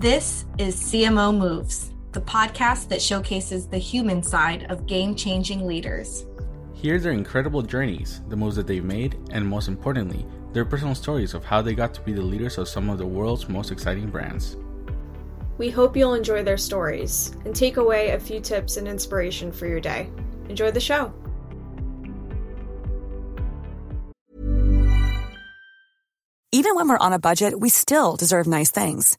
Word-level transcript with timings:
This 0.00 0.46
is 0.56 0.76
CMO 0.76 1.36
Moves, 1.36 1.92
the 2.12 2.22
podcast 2.22 2.88
that 2.88 3.02
showcases 3.02 3.66
the 3.66 3.76
human 3.76 4.22
side 4.22 4.64
of 4.70 4.86
game 4.86 5.14
changing 5.14 5.66
leaders. 5.66 6.24
Hear 6.72 6.98
their 6.98 7.12
incredible 7.12 7.60
journeys, 7.60 8.22
the 8.30 8.36
moves 8.36 8.56
that 8.56 8.66
they've 8.66 8.82
made, 8.82 9.18
and 9.30 9.46
most 9.46 9.68
importantly, 9.68 10.24
their 10.54 10.64
personal 10.64 10.94
stories 10.94 11.34
of 11.34 11.44
how 11.44 11.60
they 11.60 11.74
got 11.74 11.92
to 11.92 12.00
be 12.00 12.14
the 12.14 12.22
leaders 12.22 12.56
of 12.56 12.66
some 12.66 12.88
of 12.88 12.96
the 12.96 13.04
world's 13.04 13.50
most 13.50 13.70
exciting 13.70 14.08
brands. 14.08 14.56
We 15.58 15.68
hope 15.68 15.94
you'll 15.94 16.14
enjoy 16.14 16.44
their 16.44 16.56
stories 16.56 17.36
and 17.44 17.54
take 17.54 17.76
away 17.76 18.12
a 18.12 18.18
few 18.18 18.40
tips 18.40 18.78
and 18.78 18.88
inspiration 18.88 19.52
for 19.52 19.66
your 19.66 19.80
day. 19.80 20.08
Enjoy 20.48 20.70
the 20.70 20.80
show. 20.80 21.12
Even 26.52 26.74
when 26.74 26.88
we're 26.88 26.96
on 26.96 27.12
a 27.12 27.18
budget, 27.18 27.60
we 27.60 27.68
still 27.68 28.16
deserve 28.16 28.46
nice 28.46 28.70
things. 28.70 29.18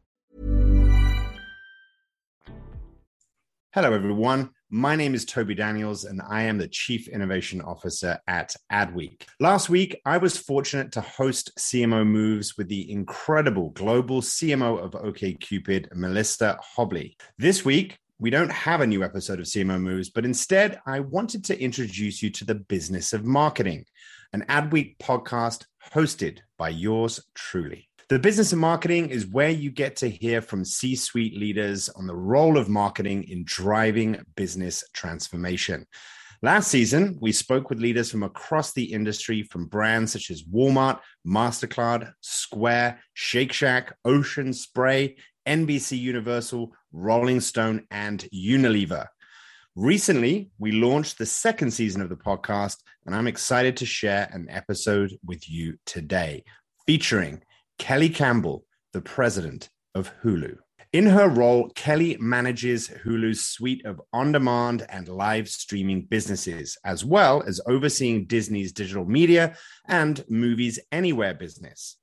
Hello, 3.73 3.93
everyone. 3.93 4.49
My 4.69 4.97
name 4.97 5.15
is 5.15 5.23
Toby 5.23 5.55
Daniels, 5.55 6.03
and 6.03 6.21
I 6.27 6.41
am 6.41 6.57
the 6.57 6.67
Chief 6.67 7.07
Innovation 7.07 7.61
Officer 7.61 8.19
at 8.27 8.53
Adweek. 8.69 9.23
Last 9.39 9.69
week, 9.69 9.97
I 10.05 10.17
was 10.17 10.35
fortunate 10.35 10.91
to 10.91 10.99
host 10.99 11.53
CMO 11.57 12.05
Moves 12.05 12.57
with 12.57 12.67
the 12.67 12.91
incredible 12.91 13.69
global 13.69 14.21
CMO 14.21 14.77
of 14.77 14.91
OKCupid, 14.91 15.95
Melissa 15.95 16.59
Hobley. 16.75 17.15
This 17.37 17.63
week, 17.63 17.97
we 18.19 18.29
don't 18.29 18.51
have 18.51 18.81
a 18.81 18.87
new 18.87 19.05
episode 19.05 19.39
of 19.39 19.45
CMO 19.45 19.79
Moves, 19.79 20.09
but 20.09 20.25
instead, 20.25 20.81
I 20.85 20.99
wanted 20.99 21.45
to 21.45 21.57
introduce 21.57 22.21
you 22.21 22.29
to 22.29 22.43
the 22.43 22.55
business 22.55 23.13
of 23.13 23.23
marketing, 23.23 23.85
an 24.33 24.43
Adweek 24.49 24.97
podcast 24.97 25.63
hosted 25.93 26.39
by 26.57 26.67
yours 26.67 27.21
truly. 27.35 27.87
The 28.11 28.19
business 28.19 28.51
of 28.51 28.59
marketing 28.59 29.09
is 29.09 29.25
where 29.25 29.51
you 29.51 29.71
get 29.71 29.95
to 29.95 30.09
hear 30.09 30.41
from 30.41 30.65
C 30.65 30.97
suite 30.97 31.33
leaders 31.33 31.87
on 31.87 32.07
the 32.07 32.13
role 32.13 32.57
of 32.57 32.67
marketing 32.67 33.23
in 33.29 33.45
driving 33.45 34.21
business 34.35 34.83
transformation. 34.91 35.87
Last 36.41 36.67
season, 36.67 37.17
we 37.21 37.31
spoke 37.31 37.69
with 37.69 37.79
leaders 37.79 38.11
from 38.11 38.23
across 38.23 38.73
the 38.73 38.83
industry, 38.83 39.43
from 39.43 39.67
brands 39.67 40.11
such 40.11 40.29
as 40.29 40.43
Walmart, 40.43 40.99
MasterCard, 41.25 42.11
Square, 42.19 42.99
Shake 43.13 43.53
Shack, 43.53 43.95
Ocean 44.03 44.51
Spray, 44.51 45.15
NBC 45.47 45.97
Universal, 45.97 46.73
Rolling 46.91 47.39
Stone, 47.39 47.87
and 47.91 48.27
Unilever. 48.35 49.07
Recently, 49.77 50.51
we 50.59 50.73
launched 50.73 51.17
the 51.17 51.25
second 51.25 51.71
season 51.71 52.01
of 52.01 52.09
the 52.09 52.17
podcast, 52.17 52.75
and 53.05 53.15
I'm 53.15 53.27
excited 53.27 53.77
to 53.77 53.85
share 53.85 54.27
an 54.33 54.47
episode 54.49 55.13
with 55.25 55.49
you 55.49 55.77
today 55.85 56.43
featuring 56.85 57.41
Kelly 57.81 58.09
Campbell, 58.09 58.63
the 58.93 59.01
president 59.01 59.71
of 59.95 60.13
Hulu. 60.23 60.55
In 60.93 61.07
her 61.07 61.27
role, 61.27 61.71
Kelly 61.71 62.15
manages 62.19 62.87
Hulu's 62.87 63.43
suite 63.43 63.83
of 63.87 63.99
on 64.13 64.31
demand 64.31 64.85
and 64.87 65.07
live 65.07 65.49
streaming 65.49 66.03
businesses, 66.03 66.77
as 66.85 67.03
well 67.03 67.41
as 67.41 67.59
overseeing 67.65 68.25
Disney's 68.25 68.71
digital 68.71 69.03
media 69.03 69.57
and 69.87 70.23
Movies 70.29 70.77
Anywhere 70.91 71.33
business. 71.33 71.97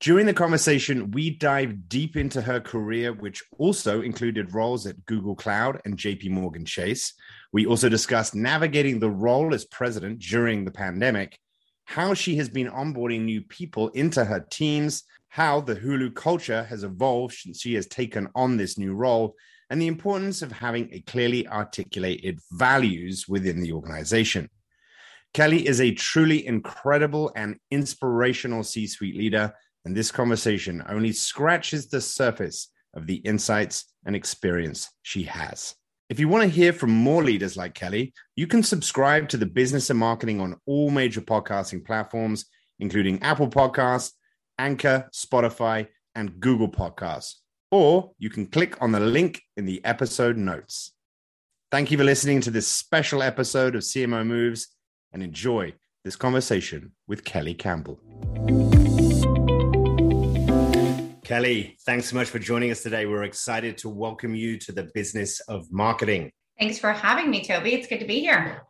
During 0.00 0.26
the 0.26 0.34
conversation, 0.34 1.10
we 1.12 1.30
dive 1.30 1.88
deep 1.88 2.14
into 2.14 2.42
her 2.42 2.60
career, 2.60 3.14
which 3.14 3.42
also 3.56 4.02
included 4.02 4.52
roles 4.52 4.86
at 4.86 5.06
Google 5.06 5.34
Cloud 5.34 5.80
and 5.86 5.96
JP 5.96 6.28
Morgan 6.28 6.66
Chase. 6.66 7.14
We 7.54 7.64
also 7.64 7.88
discussed 7.88 8.34
navigating 8.34 9.00
the 9.00 9.10
role 9.10 9.54
as 9.54 9.64
president 9.64 10.18
during 10.18 10.66
the 10.66 10.70
pandemic, 10.70 11.38
how 11.86 12.12
she 12.12 12.36
has 12.36 12.50
been 12.50 12.68
onboarding 12.68 13.22
new 13.22 13.40
people 13.40 13.88
into 13.88 14.26
her 14.26 14.40
teams, 14.50 15.04
how 15.32 15.62
the 15.62 15.74
Hulu 15.74 16.14
culture 16.14 16.62
has 16.64 16.84
evolved 16.84 17.32
since 17.32 17.62
she 17.62 17.72
has 17.72 17.86
taken 17.86 18.28
on 18.34 18.58
this 18.58 18.76
new 18.76 18.92
role, 18.92 19.34
and 19.70 19.80
the 19.80 19.86
importance 19.86 20.42
of 20.42 20.52
having 20.52 20.90
a 20.92 21.00
clearly 21.00 21.48
articulated 21.48 22.38
values 22.52 23.26
within 23.26 23.58
the 23.58 23.72
organization. 23.72 24.50
Kelly 25.32 25.66
is 25.66 25.80
a 25.80 25.94
truly 25.94 26.46
incredible 26.46 27.32
and 27.34 27.56
inspirational 27.70 28.62
C 28.62 28.86
suite 28.86 29.16
leader, 29.16 29.54
and 29.86 29.96
this 29.96 30.12
conversation 30.12 30.82
only 30.86 31.12
scratches 31.12 31.88
the 31.88 32.02
surface 32.02 32.68
of 32.92 33.06
the 33.06 33.16
insights 33.16 33.86
and 34.04 34.14
experience 34.14 34.90
she 35.00 35.22
has. 35.22 35.74
If 36.10 36.20
you 36.20 36.28
want 36.28 36.42
to 36.42 36.50
hear 36.50 36.74
from 36.74 36.90
more 36.90 37.24
leaders 37.24 37.56
like 37.56 37.72
Kelly, 37.72 38.12
you 38.36 38.46
can 38.46 38.62
subscribe 38.62 39.30
to 39.30 39.38
the 39.38 39.46
Business 39.46 39.88
and 39.88 39.98
Marketing 39.98 40.42
on 40.42 40.56
all 40.66 40.90
major 40.90 41.22
podcasting 41.22 41.86
platforms, 41.86 42.44
including 42.80 43.22
Apple 43.22 43.48
Podcasts, 43.48 44.12
Anchor, 44.62 45.08
Spotify, 45.12 45.88
and 46.14 46.38
Google 46.38 46.68
Podcasts. 46.68 47.34
Or 47.72 48.12
you 48.20 48.30
can 48.30 48.46
click 48.46 48.80
on 48.80 48.92
the 48.92 49.00
link 49.00 49.42
in 49.56 49.64
the 49.64 49.84
episode 49.84 50.36
notes. 50.36 50.92
Thank 51.72 51.90
you 51.90 51.98
for 51.98 52.04
listening 52.04 52.40
to 52.42 52.50
this 52.52 52.68
special 52.68 53.24
episode 53.24 53.74
of 53.74 53.82
CMO 53.82 54.24
Moves 54.24 54.68
and 55.12 55.20
enjoy 55.20 55.74
this 56.04 56.14
conversation 56.14 56.92
with 57.08 57.24
Kelly 57.24 57.54
Campbell. 57.54 57.98
Kelly, 61.24 61.76
thanks 61.84 62.10
so 62.10 62.14
much 62.14 62.28
for 62.28 62.38
joining 62.38 62.70
us 62.70 62.84
today. 62.84 63.06
We're 63.06 63.24
excited 63.24 63.78
to 63.78 63.88
welcome 63.88 64.36
you 64.36 64.58
to 64.58 64.70
the 64.70 64.88
business 64.94 65.40
of 65.40 65.72
marketing. 65.72 66.30
Thanks 66.60 66.78
for 66.78 66.92
having 66.92 67.30
me, 67.30 67.44
Toby. 67.44 67.74
It's 67.74 67.88
good 67.88 67.98
to 67.98 68.06
be 68.06 68.20
here. 68.20 68.62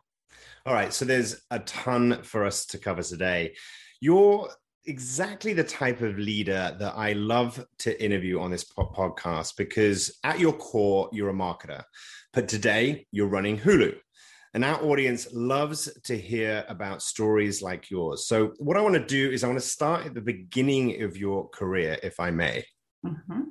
All 0.65 0.73
right, 0.73 0.91
so 0.91 1.05
there's 1.05 1.43
a 1.51 1.59
ton 1.59 2.23
for 2.23 2.45
us 2.45 2.65
to 2.67 2.79
cover 2.79 3.03
today. 3.03 3.53
Your 4.01 4.49
exactly 4.85 5.53
the 5.53 5.63
type 5.63 6.01
of 6.01 6.17
leader 6.17 6.75
that 6.79 6.93
I 6.95 7.13
love 7.13 7.65
to 7.79 8.03
interview 8.03 8.39
on 8.39 8.51
this 8.51 8.65
podcast 8.65 9.55
because 9.57 10.19
at 10.23 10.39
your 10.39 10.53
core, 10.53 11.09
you're 11.11 11.29
a 11.29 11.33
marketer. 11.33 11.83
But 12.33 12.47
today, 12.47 13.05
you're 13.11 13.27
running 13.27 13.59
Hulu. 13.59 13.95
And 14.55 14.63
our 14.63 14.83
audience 14.83 15.27
loves 15.33 15.89
to 16.03 16.17
hear 16.17 16.63
about 16.67 17.01
stories 17.01 17.63
like 17.63 17.89
yours. 17.89 18.27
So, 18.27 18.53
what 18.59 18.77
I 18.77 18.81
want 18.81 18.93
to 18.93 19.05
do 19.05 19.31
is 19.31 19.43
I 19.43 19.47
want 19.47 19.59
to 19.59 19.65
start 19.65 20.05
at 20.05 20.13
the 20.13 20.21
beginning 20.21 21.01
of 21.01 21.17
your 21.17 21.49
career, 21.49 21.97
if 22.03 22.19
I 22.19 22.29
may. 22.29 22.63
Mm-hmm. 23.03 23.41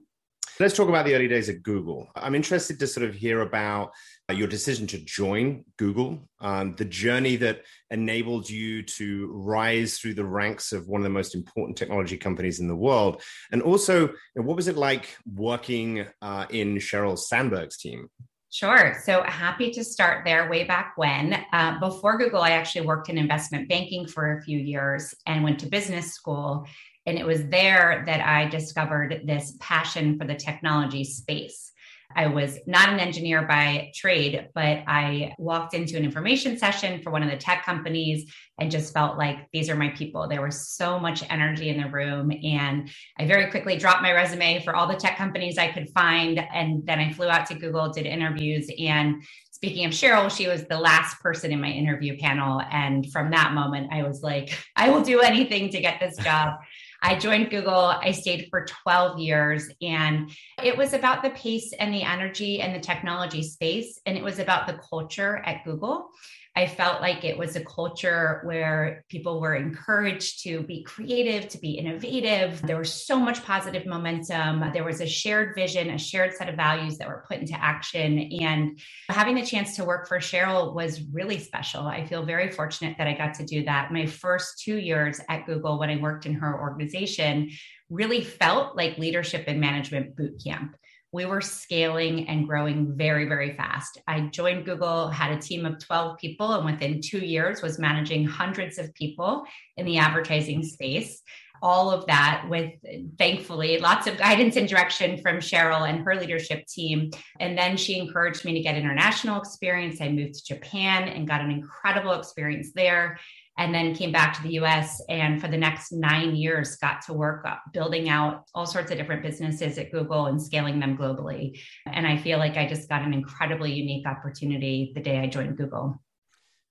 Let's 0.61 0.77
talk 0.77 0.89
about 0.89 1.07
the 1.07 1.15
early 1.15 1.27
days 1.27 1.49
at 1.49 1.63
Google. 1.63 2.07
I'm 2.15 2.37
interested 2.37 2.79
to 2.79 2.87
sort 2.87 3.09
of 3.09 3.15
hear 3.15 3.41
about 3.41 3.91
your 4.37 4.49
decision 4.49 4.87
to 4.89 4.99
join 4.99 5.65
Google, 5.77 6.29
um, 6.41 6.75
the 6.77 6.85
journey 6.85 7.37
that 7.37 7.63
enabled 7.91 8.49
you 8.49 8.83
to 8.83 9.31
rise 9.33 9.99
through 9.99 10.15
the 10.15 10.25
ranks 10.25 10.73
of 10.73 10.89
one 10.89 11.01
of 11.01 11.05
the 11.05 11.11
most 11.11 11.35
important 11.35 11.77
technology 11.77 12.17
companies 12.17 12.61
in 12.61 12.69
the 12.69 12.77
world. 12.77 13.23
And 13.51 13.63
also, 13.63 14.13
what 14.35 14.57
was 14.57 14.69
it 14.69 14.77
like 14.77 15.17
working 15.33 16.07
uh, 16.21 16.47
in 16.51 16.77
Sheryl 16.77 17.19
Sandberg's 17.19 17.77
team? 17.77 18.09
Sure. 18.51 19.01
So 19.05 19.23
happy 19.23 19.71
to 19.71 19.83
start 19.83 20.27
there 20.27 20.51
way 20.51 20.65
back 20.65 20.93
when. 20.97 21.43
Uh, 21.55 21.81
before 21.81 22.19
Google, 22.19 22.43
I 22.43 22.51
actually 22.51 22.87
worked 22.87 23.09
in 23.09 23.17
investment 23.17 23.67
banking 23.67 24.07
for 24.07 24.37
a 24.37 24.43
few 24.43 24.59
years 24.59 25.15
and 25.25 25.43
went 25.43 25.61
to 25.61 25.67
business 25.67 26.13
school. 26.13 26.67
And 27.07 27.19
it 27.19 27.25
was 27.25 27.47
there 27.47 28.05
that 28.07 28.21
I 28.21 28.49
discovered 28.49 29.23
this 29.25 29.57
passion 29.59 30.19
for 30.19 30.27
the 30.27 30.35
technology 30.35 31.03
space. 31.03 31.72
I 32.17 32.27
was 32.27 32.59
not 32.67 32.89
an 32.89 33.01
engineer 33.01 33.43
by 33.43 33.91
trade, 33.95 34.49
but 34.55 34.83
I 34.87 35.35
walked 35.39 35.75
into 35.75 35.97
an 35.97 36.05
information 36.05 36.59
session 36.59 37.03
for 37.03 37.11
one 37.11 37.23
of 37.23 37.31
the 37.31 37.37
tech 37.37 37.65
companies 37.65 38.33
and 38.59 38.71
just 38.71 38.93
felt 38.93 39.19
like 39.19 39.49
these 39.53 39.69
are 39.69 39.75
my 39.75 39.89
people. 39.91 40.29
There 40.29 40.43
was 40.43 40.69
so 40.69 40.99
much 40.99 41.25
energy 41.31 41.69
in 41.69 41.81
the 41.81 41.89
room. 41.89 42.31
And 42.31 42.91
I 43.19 43.27
very 43.27 43.51
quickly 43.51 43.77
dropped 43.77 44.03
my 44.03 44.13
resume 44.13 44.63
for 44.65 44.77
all 44.77 44.87
the 44.87 44.97
tech 44.97 45.17
companies 45.17 45.59
I 45.59 45.73
could 45.73 45.89
find. 45.91 46.39
And 46.39 46.87
then 46.87 46.99
I 46.99 47.13
flew 47.13 47.29
out 47.29 47.47
to 47.47 47.55
Google, 47.55 47.91
did 47.93 48.07
interviews. 48.07 48.69
And 48.79 49.23
speaking 49.51 49.85
of 49.85 49.93
Sheryl, 49.93 50.31
she 50.31 50.49
was 50.49 50.65
the 50.65 50.79
last 50.79 51.21
person 51.21 51.53
in 51.53 51.61
my 51.61 51.71
interview 51.71 52.19
panel. 52.19 52.61
And 52.71 53.11
from 53.13 53.31
that 53.31 53.53
moment, 53.53 53.93
I 53.93 54.03
was 54.03 54.23
like, 54.23 54.59
I 54.77 54.91
will 54.91 55.03
do 55.03 55.21
anything 55.21 55.71
to 55.71 55.81
get 55.81 56.01
this 56.01 56.17
job. 56.17 56.55
I 57.03 57.17
joined 57.17 57.51
Google. 57.51 57.75
I 57.75 58.13
stayed 58.13 58.47
for 58.49 58.65
12 58.65 59.19
years 59.19 59.69
and 59.83 60.31
it 60.63 60.77
was 60.79 60.93
about 60.93 61.23
the 61.23 61.31
pace 61.31 61.73
and 61.79 61.93
the 61.93 62.05
energy 62.05 62.61
and 62.61 62.73
the 62.75 62.81
technology 62.81 63.43
space. 63.43 64.01
And 64.07 64.17
it 64.17 64.23
was 64.23 64.39
about 64.39 64.69
the 64.69 64.81
culture 64.89 65.43
at 65.45 65.65
Google. 65.65 66.11
I 66.55 66.67
felt 66.67 67.01
like 67.01 67.25
it 67.25 67.39
was 67.39 67.57
a 67.57 67.65
culture 67.65 68.43
where 68.45 69.07
people 69.09 69.41
were 69.41 69.55
encouraged 69.55 70.43
to 70.43 70.63
be 70.63 70.83
creative, 70.83 71.49
to 71.49 71.59
be 71.59 71.73
innovative. 71.73 72.61
There 72.61 72.77
was 72.77 72.93
so 72.93 73.19
much 73.19 73.43
positive 73.43 73.87
momentum. 73.87 74.63
There 74.75 74.85
was 74.85 75.01
a 75.01 75.07
shared 75.07 75.55
vision, 75.55 75.89
a 75.89 75.99
shared 75.99 76.35
set 76.35 76.51
of 76.51 76.57
values 76.57 76.99
that 76.99 77.09
were 77.09 77.25
put 77.27 77.39
into 77.39 77.55
action. 77.59 78.19
And 78.41 78.79
having 79.09 79.35
the 79.35 79.47
chance 79.47 79.77
to 79.77 79.85
work 79.85 80.07
for 80.07 80.19
Sheryl 80.19 80.75
was 80.75 81.01
really 81.11 81.39
special. 81.39 81.87
I 81.87 82.05
feel 82.05 82.23
very 82.23 82.51
fortunate 82.51 82.99
that 82.99 83.07
I 83.07 83.15
got 83.15 83.33
to 83.35 83.47
do 83.47 83.65
that. 83.65 83.91
My 83.91 84.05
first 84.05 84.61
two 84.63 84.77
years 84.77 85.23
at 85.31 85.47
Google, 85.47 85.79
when 85.79 85.89
I 85.89 85.97
worked 85.97 86.27
in 86.27 86.35
her 86.35 86.61
organization, 86.61 87.51
really 87.89 88.23
felt 88.23 88.77
like 88.77 88.99
leadership 88.99 89.45
and 89.47 89.59
management 89.59 90.17
boot 90.17 90.43
camp 90.45 90.77
we 91.13 91.27
were 91.27 91.43
scaling 91.43 92.27
and 92.29 92.49
growing 92.49 92.97
very, 92.97 93.29
very 93.29 93.55
fast. 93.55 94.01
I 94.09 94.21
joined 94.21 94.65
Google, 94.65 95.09
had 95.09 95.31
a 95.31 95.41
team 95.41 95.67
of 95.67 95.79
12 95.79 96.19
people, 96.19 96.55
and 96.55 96.65
within 96.65 97.03
two 97.03 97.19
years 97.19 97.61
was 97.61 97.79
managing 97.79 98.25
hundreds 98.25 98.79
of 98.79 98.95
people 98.95 99.45
in 99.77 99.85
the 99.85 99.99
advertising 99.99 100.63
space. 100.63 101.21
All 101.61 101.91
of 101.93 102.07
that 102.07 102.47
with 102.49 102.73
thankfully 103.19 103.79
lots 103.79 104.07
of 104.09 104.17
guidance 104.17 104.57
and 104.57 104.67
direction 104.67 105.21
from 105.23 105.37
Sheryl 105.37 105.89
and 105.89 106.03
her 106.03 106.17
leadership 106.17 106.67
team. 106.67 107.11
And 107.39 107.57
then 107.57 107.77
she 107.77 107.99
encouraged 107.99 108.45
me 108.45 108.55
to 108.55 108.61
get 108.61 108.75
international 108.75 109.39
experience. 109.39 110.01
I 110.01 110.09
moved 110.09 110.35
to 110.35 110.55
Japan 110.55 111.05
and 111.05 111.29
got 111.29 111.41
an 111.41 111.53
incredible 111.53 112.15
experience 112.15 112.73
there 112.75 113.19
and 113.59 113.75
then 113.75 113.95
came 113.95 114.13
back 114.13 114.35
to 114.35 114.43
the 114.43 114.55
US 114.61 115.03
and 115.09 115.41
for 115.41 115.49
the 115.49 115.57
next 115.57 115.93
nine 115.93 116.35
years 116.35 116.77
got 116.77 117.03
to 117.03 117.13
work 117.13 117.47
building 117.73 118.09
out 118.09 118.45
all 118.55 118.67
sorts 118.67 118.91
of 118.91 118.99
different 118.99 119.23
businesses 119.23 119.79
at 119.79 119.93
Google 119.93 120.27
and 120.27 120.41
scaling 120.41 120.81
them 120.81 120.97
globally. 120.97 121.61
And 121.87 122.07
I 122.07 122.17
feel 122.17 122.39
like 122.39 122.57
I 122.57 122.67
just 122.67 122.89
got 122.89 123.03
an 123.03 123.13
incredibly 123.13 123.73
unique 123.73 124.07
opportunity 124.07 124.93
the 124.95 125.03
day 125.03 125.19
I 125.19 125.27
joined 125.27 125.57
Google. 125.57 126.01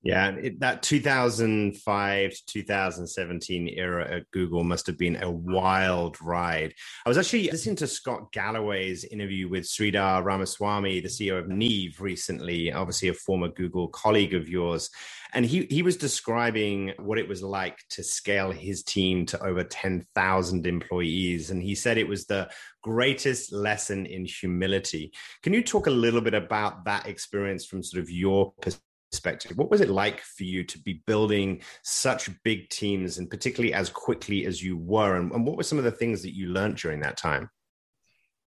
Yeah, 0.03 0.31
it, 0.31 0.59
that 0.61 0.81
2005 0.81 2.31
to 2.31 2.45
2017 2.47 3.67
era 3.67 4.09
at 4.09 4.31
Google 4.31 4.63
must 4.63 4.87
have 4.87 4.97
been 4.97 5.21
a 5.21 5.29
wild 5.29 6.19
ride. 6.19 6.73
I 7.05 7.09
was 7.09 7.19
actually 7.19 7.51
listening 7.51 7.75
to 7.77 7.87
Scott 7.87 8.31
Galloway's 8.31 9.03
interview 9.03 9.47
with 9.47 9.65
Sridhar 9.65 10.23
Ramaswamy, 10.23 11.01
the 11.01 11.07
CEO 11.07 11.37
of 11.37 11.45
Neeva, 11.45 11.99
recently, 11.99 12.73
obviously 12.73 13.09
a 13.09 13.13
former 13.13 13.49
Google 13.49 13.89
colleague 13.89 14.33
of 14.33 14.49
yours. 14.49 14.89
And 15.33 15.45
he, 15.45 15.67
he 15.69 15.83
was 15.83 15.97
describing 15.97 16.93
what 16.97 17.19
it 17.19 17.27
was 17.27 17.43
like 17.43 17.77
to 17.91 18.03
scale 18.03 18.49
his 18.49 18.81
team 18.81 19.27
to 19.27 19.45
over 19.45 19.63
10,000 19.63 20.65
employees. 20.65 21.51
And 21.51 21.61
he 21.61 21.75
said 21.75 21.99
it 21.99 22.07
was 22.07 22.25
the 22.25 22.49
greatest 22.81 23.53
lesson 23.53 24.07
in 24.07 24.25
humility. 24.25 25.13
Can 25.43 25.53
you 25.53 25.63
talk 25.63 25.85
a 25.85 25.91
little 25.91 26.21
bit 26.21 26.33
about 26.33 26.85
that 26.85 27.05
experience 27.05 27.65
from 27.67 27.83
sort 27.83 28.01
of 28.01 28.09
your 28.09 28.51
perspective? 28.61 28.87
Perspective, 29.11 29.57
what 29.57 29.69
was 29.69 29.81
it 29.81 29.89
like 29.89 30.21
for 30.21 30.43
you 30.43 30.63
to 30.63 30.79
be 30.79 31.03
building 31.05 31.61
such 31.83 32.29
big 32.43 32.69
teams 32.69 33.17
and 33.17 33.29
particularly 33.29 33.73
as 33.73 33.89
quickly 33.89 34.45
as 34.45 34.63
you 34.63 34.77
were? 34.77 35.15
And, 35.15 35.31
and 35.31 35.45
what 35.45 35.57
were 35.57 35.63
some 35.63 35.77
of 35.77 35.83
the 35.83 35.91
things 35.91 36.21
that 36.23 36.35
you 36.35 36.47
learned 36.47 36.77
during 36.77 37.01
that 37.01 37.17
time? 37.17 37.49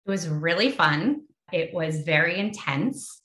It 0.05 0.09
was 0.09 0.27
really 0.27 0.71
fun. 0.71 1.23
It 1.51 1.73
was 1.73 2.01
very 2.01 2.39
intense. 2.39 3.21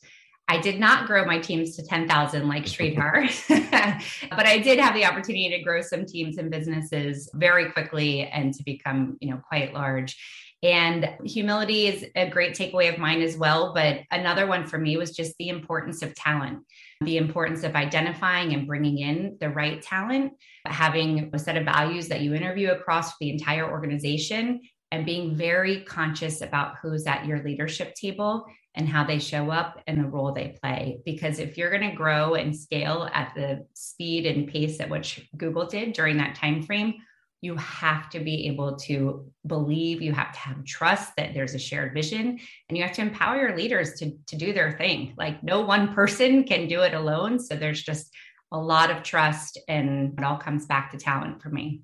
I 0.48 0.60
did 0.60 0.80
not 0.80 1.06
grow 1.06 1.24
my 1.24 1.38
teams 1.38 1.76
to 1.76 1.84
10,000 1.84 2.48
like 2.48 2.64
Sridhar, 2.64 3.28
but 4.30 4.46
I 4.46 4.58
did 4.58 4.80
have 4.80 4.94
the 4.94 5.04
opportunity 5.04 5.50
to 5.50 5.62
grow 5.62 5.80
some 5.80 6.06
teams 6.06 6.38
and 6.38 6.50
businesses 6.50 7.30
very 7.34 7.70
quickly 7.70 8.22
and 8.22 8.52
to 8.54 8.64
become, 8.64 9.16
you 9.20 9.30
know, 9.30 9.40
quite 9.48 9.74
large. 9.74 10.16
And 10.62 11.08
humility 11.24 11.86
is 11.86 12.04
a 12.16 12.28
great 12.28 12.56
takeaway 12.56 12.92
of 12.92 12.98
mine 12.98 13.22
as 13.22 13.36
well. 13.36 13.72
But 13.72 14.00
another 14.10 14.46
one 14.46 14.66
for 14.66 14.76
me 14.76 14.96
was 14.96 15.14
just 15.14 15.34
the 15.38 15.50
importance 15.50 16.02
of 16.02 16.16
talent 16.16 16.64
the 17.00 17.16
importance 17.16 17.62
of 17.62 17.76
identifying 17.76 18.54
and 18.54 18.66
bringing 18.66 18.98
in 18.98 19.36
the 19.40 19.50
right 19.50 19.80
talent, 19.82 20.32
having 20.66 21.30
a 21.32 21.38
set 21.38 21.56
of 21.56 21.64
values 21.64 22.08
that 22.08 22.22
you 22.22 22.34
interview 22.34 22.70
across 22.70 23.16
the 23.18 23.30
entire 23.30 23.70
organization, 23.70 24.60
and 24.90 25.06
being 25.06 25.36
very 25.36 25.82
conscious 25.82 26.40
about 26.40 26.76
who's 26.80 27.06
at 27.06 27.26
your 27.26 27.42
leadership 27.42 27.94
table 27.94 28.46
and 28.74 28.88
how 28.88 29.04
they 29.04 29.18
show 29.18 29.50
up 29.50 29.80
and 29.86 29.98
the 29.98 30.08
role 30.08 30.32
they 30.32 30.56
play. 30.62 30.98
Because 31.04 31.38
if 31.38 31.58
you're 31.58 31.70
going 31.70 31.90
to 31.90 31.96
grow 31.96 32.34
and 32.34 32.56
scale 32.56 33.08
at 33.12 33.32
the 33.34 33.66
speed 33.74 34.24
and 34.24 34.48
pace 34.48 34.80
at 34.80 34.88
which 34.88 35.28
Google 35.36 35.66
did 35.66 35.92
during 35.92 36.16
that 36.18 36.36
time 36.36 36.62
frame, 36.62 36.94
you 37.40 37.54
have 37.56 38.10
to 38.10 38.20
be 38.20 38.48
able 38.48 38.76
to 38.76 39.30
believe 39.46 40.02
you 40.02 40.12
have 40.12 40.32
to 40.32 40.38
have 40.38 40.64
trust 40.64 41.14
that 41.16 41.34
there's 41.34 41.54
a 41.54 41.58
shared 41.58 41.94
vision 41.94 42.38
and 42.68 42.76
you 42.76 42.82
have 42.82 42.92
to 42.92 43.02
empower 43.02 43.40
your 43.40 43.56
leaders 43.56 43.94
to, 43.94 44.10
to 44.26 44.36
do 44.36 44.52
their 44.52 44.72
thing. 44.72 45.14
Like 45.16 45.42
no 45.42 45.60
one 45.60 45.94
person 45.94 46.44
can 46.44 46.66
do 46.66 46.80
it 46.82 46.94
alone 46.94 47.38
so 47.38 47.54
there's 47.54 47.82
just 47.82 48.12
a 48.50 48.58
lot 48.58 48.90
of 48.90 49.02
trust 49.02 49.58
and 49.68 50.18
it 50.18 50.24
all 50.24 50.38
comes 50.38 50.66
back 50.66 50.90
to 50.90 50.98
talent 50.98 51.42
for 51.42 51.50
me 51.50 51.82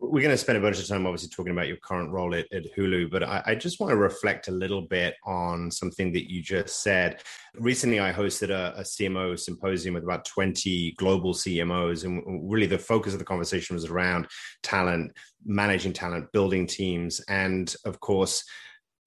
we're 0.00 0.22
going 0.22 0.32
to 0.32 0.38
spend 0.38 0.56
a 0.56 0.60
bunch 0.60 0.78
of 0.78 0.86
time 0.88 1.06
obviously 1.06 1.28
talking 1.28 1.52
about 1.52 1.68
your 1.68 1.76
current 1.76 2.10
role 2.10 2.34
at, 2.34 2.50
at 2.52 2.64
Hulu, 2.74 3.10
but 3.10 3.22
I, 3.22 3.42
I, 3.46 3.54
just 3.54 3.80
want 3.80 3.90
to 3.90 3.96
reflect 3.96 4.48
a 4.48 4.52
little 4.52 4.80
bit 4.80 5.14
on 5.24 5.70
something 5.70 6.10
that 6.12 6.30
you 6.30 6.42
just 6.42 6.82
said. 6.82 7.20
Recently, 7.54 8.00
I 8.00 8.10
hosted 8.10 8.48
a, 8.48 8.78
a, 8.78 8.82
CMO 8.82 9.38
symposium 9.38 9.94
with 9.94 10.04
about 10.04 10.24
20 10.24 10.92
global 10.92 11.34
CMOs, 11.34 12.04
and 12.04 12.50
really 12.50 12.66
the 12.66 12.78
focus 12.78 13.12
of 13.12 13.18
the 13.18 13.26
conversation 13.26 13.76
was 13.76 13.84
around 13.84 14.26
talent, 14.62 15.12
managing 15.44 15.92
talent, 15.92 16.32
building 16.32 16.66
teams, 16.66 17.20
and 17.28 17.74
of 17.84 18.00
course, 18.00 18.42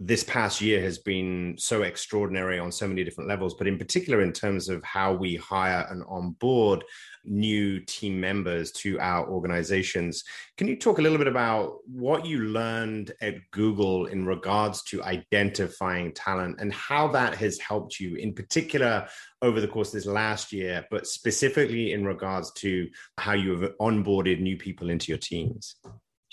this 0.05 0.24
past 0.24 0.60
year 0.60 0.81
has 0.81 0.98
been 0.98 1.55
so 1.57 1.83
extraordinary 1.83 2.60
on 2.60 2.72
so 2.72 2.88
many 2.88 3.03
different 3.03 3.29
levels, 3.29 3.53
but 3.53 3.67
in 3.67 3.77
particular 3.77 4.22
in 4.22 4.33
terms 4.33 4.67
of 4.67 4.83
how 4.83 5.13
we 5.13 5.36
hire 5.38 5.88
and 5.89 6.03
onboard 6.10 6.83
new 7.25 7.79
team 7.79 8.19
members 8.19 8.72
to 8.72 9.00
our 9.00 9.29
organizations. 9.29 10.24
Can 10.57 10.67
you 10.67 10.75
talk 10.75 10.98
a 10.98 11.01
little 11.01 11.17
bit 11.17 11.27
about 11.27 11.77
what 11.86 12.25
you 12.25 12.39
learned 12.39 13.13
at 13.22 13.36
Google 13.51 14.07
in 14.07 14.25
regards 14.25 14.83
to 14.83 15.01
identifying 15.03 16.12
talent 16.12 16.57
and 16.60 16.74
how 16.74 17.07
that 17.10 17.36
has 17.36 17.57
helped 17.60 18.00
you, 18.00 18.15
in 18.15 18.33
particular 18.33 19.07
over 19.41 19.62
the 19.62 19.67
course 19.67 19.89
of 19.89 19.93
this 19.93 20.05
last 20.05 20.51
year, 20.51 20.86
but 20.91 21.07
specifically 21.07 21.93
in 21.93 22.05
regards 22.05 22.51
to 22.53 22.89
how 23.17 23.33
you 23.33 23.57
have 23.57 23.72
onboarded 23.79 24.41
new 24.41 24.57
people 24.57 24.89
into 24.89 25.12
your 25.12 25.19
teams? 25.19 25.75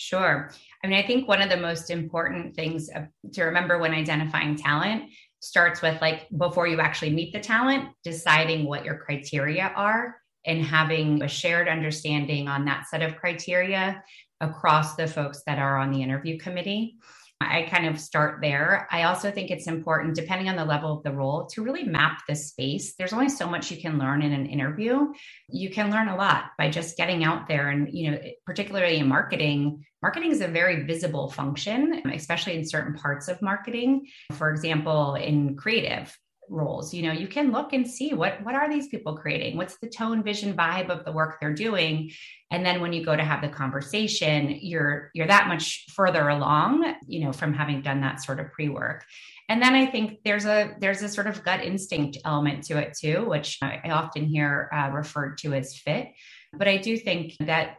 Sure. 0.01 0.51
I 0.83 0.87
mean, 0.87 0.99
I 0.99 1.07
think 1.07 1.29
one 1.29 1.43
of 1.43 1.51
the 1.51 1.59
most 1.59 1.91
important 1.91 2.57
things 2.57 2.89
to 3.35 3.45
remember 3.45 3.79
when 3.79 3.93
identifying 3.93 4.57
talent 4.57 5.11
starts 5.41 5.83
with 5.83 6.01
like 6.01 6.27
before 6.39 6.67
you 6.67 6.81
actually 6.81 7.11
meet 7.11 7.35
the 7.35 7.41
talent, 7.41 7.91
deciding 8.03 8.65
what 8.65 8.83
your 8.83 8.97
criteria 8.97 9.71
are 9.77 10.17
and 10.47 10.65
having 10.65 11.23
a 11.23 11.29
shared 11.29 11.69
understanding 11.69 12.49
on 12.49 12.65
that 12.65 12.87
set 12.89 13.03
of 13.03 13.17
criteria 13.17 14.03
across 14.41 14.97
the 14.97 15.07
folks 15.07 15.43
that 15.47 15.59
are 15.59 15.77
on 15.77 15.91
the 15.91 16.03
interview 16.03 16.39
committee. 16.39 16.97
I 17.41 17.63
kind 17.71 17.87
of 17.87 17.99
start 17.99 18.41
there. 18.43 18.87
I 18.91 19.05
also 19.05 19.31
think 19.31 19.51
it's 19.51 19.67
important, 19.67 20.15
depending 20.15 20.49
on 20.49 20.57
the 20.57 20.65
level 20.65 20.97
of 20.97 21.03
the 21.03 21.13
role, 21.13 21.47
to 21.47 21.63
really 21.63 21.85
map 21.85 22.23
the 22.29 22.35
space. 22.35 22.95
There's 22.95 23.15
only 23.15 23.31
so 23.31 23.49
much 23.49 23.71
you 23.71 23.81
can 23.81 23.99
learn 23.99 24.21
in 24.21 24.33
an 24.33 24.47
interview. 24.47 25.13
You 25.49 25.71
can 25.71 25.91
learn 25.91 26.09
a 26.09 26.17
lot 26.17 26.51
by 26.59 26.69
just 26.69 26.99
getting 26.99 27.25
out 27.25 27.49
there. 27.49 27.71
And, 27.71 27.89
you 27.93 28.11
know, 28.11 28.21
particularly 28.45 28.99
in 28.99 29.09
marketing, 29.09 29.87
marketing 30.03 30.33
is 30.33 30.43
a 30.43 30.49
very 30.49 30.85
visible 30.85 31.31
function, 31.31 32.03
especially 32.13 32.57
in 32.57 32.67
certain 32.67 32.95
parts 32.95 33.29
of 33.29 33.41
marketing. 33.41 34.07
For 34.33 34.51
example, 34.51 35.15
in 35.15 35.57
creative, 35.57 36.17
roles. 36.51 36.93
You 36.93 37.05
know 37.05 37.13
you 37.13 37.29
can 37.29 37.53
look 37.53 37.73
and 37.73 37.89
see 37.89 38.13
what 38.13 38.45
what 38.45 38.55
are 38.55 38.69
these 38.69 38.89
people 38.89 39.17
creating? 39.17 39.57
What's 39.57 39.79
the 39.79 39.89
tone 39.89 40.23
vision 40.23 40.55
vibe 40.55 40.91
of 40.91 41.05
the 41.05 41.13
work 41.13 41.39
they're 41.41 41.55
doing? 41.55 42.11
And 42.51 42.67
then 42.67 42.81
when 42.81 42.93
you 42.93 43.05
go 43.05 43.15
to 43.15 43.25
have 43.25 43.41
the 43.41 43.49
conversation 43.49 44.59
you're 44.61 45.11
you're 45.15 45.29
that 45.29 45.49
much 45.49 45.87
further 45.95 46.29
along 46.29 46.95
you 47.07 47.25
know 47.25 47.33
from 47.33 47.55
having 47.55 47.81
done 47.83 48.01
that 48.01 48.23
sort 48.23 48.41
of 48.41 48.53
pre-work. 48.53 49.05
And 49.49 49.63
then 49.63 49.75
i 49.75 49.87
think 49.87 50.19
there's 50.25 50.45
a 50.45 50.75
there's 50.81 51.03
a 51.03 51.09
sort 51.09 51.27
of 51.27 51.43
gut 51.45 51.63
instinct 51.63 52.19
element 52.25 52.65
to 52.65 52.79
it 52.79 52.97
too 53.01 53.25
which 53.29 53.59
i 53.63 53.91
often 53.91 54.27
hear 54.27 54.69
uh, 54.73 54.91
referred 54.93 55.39
to 55.39 55.55
as 55.55 55.77
fit. 55.77 56.09
But 56.53 56.69
i 56.69 56.77
do 56.77 56.97
think 56.97 57.37
that 57.41 57.77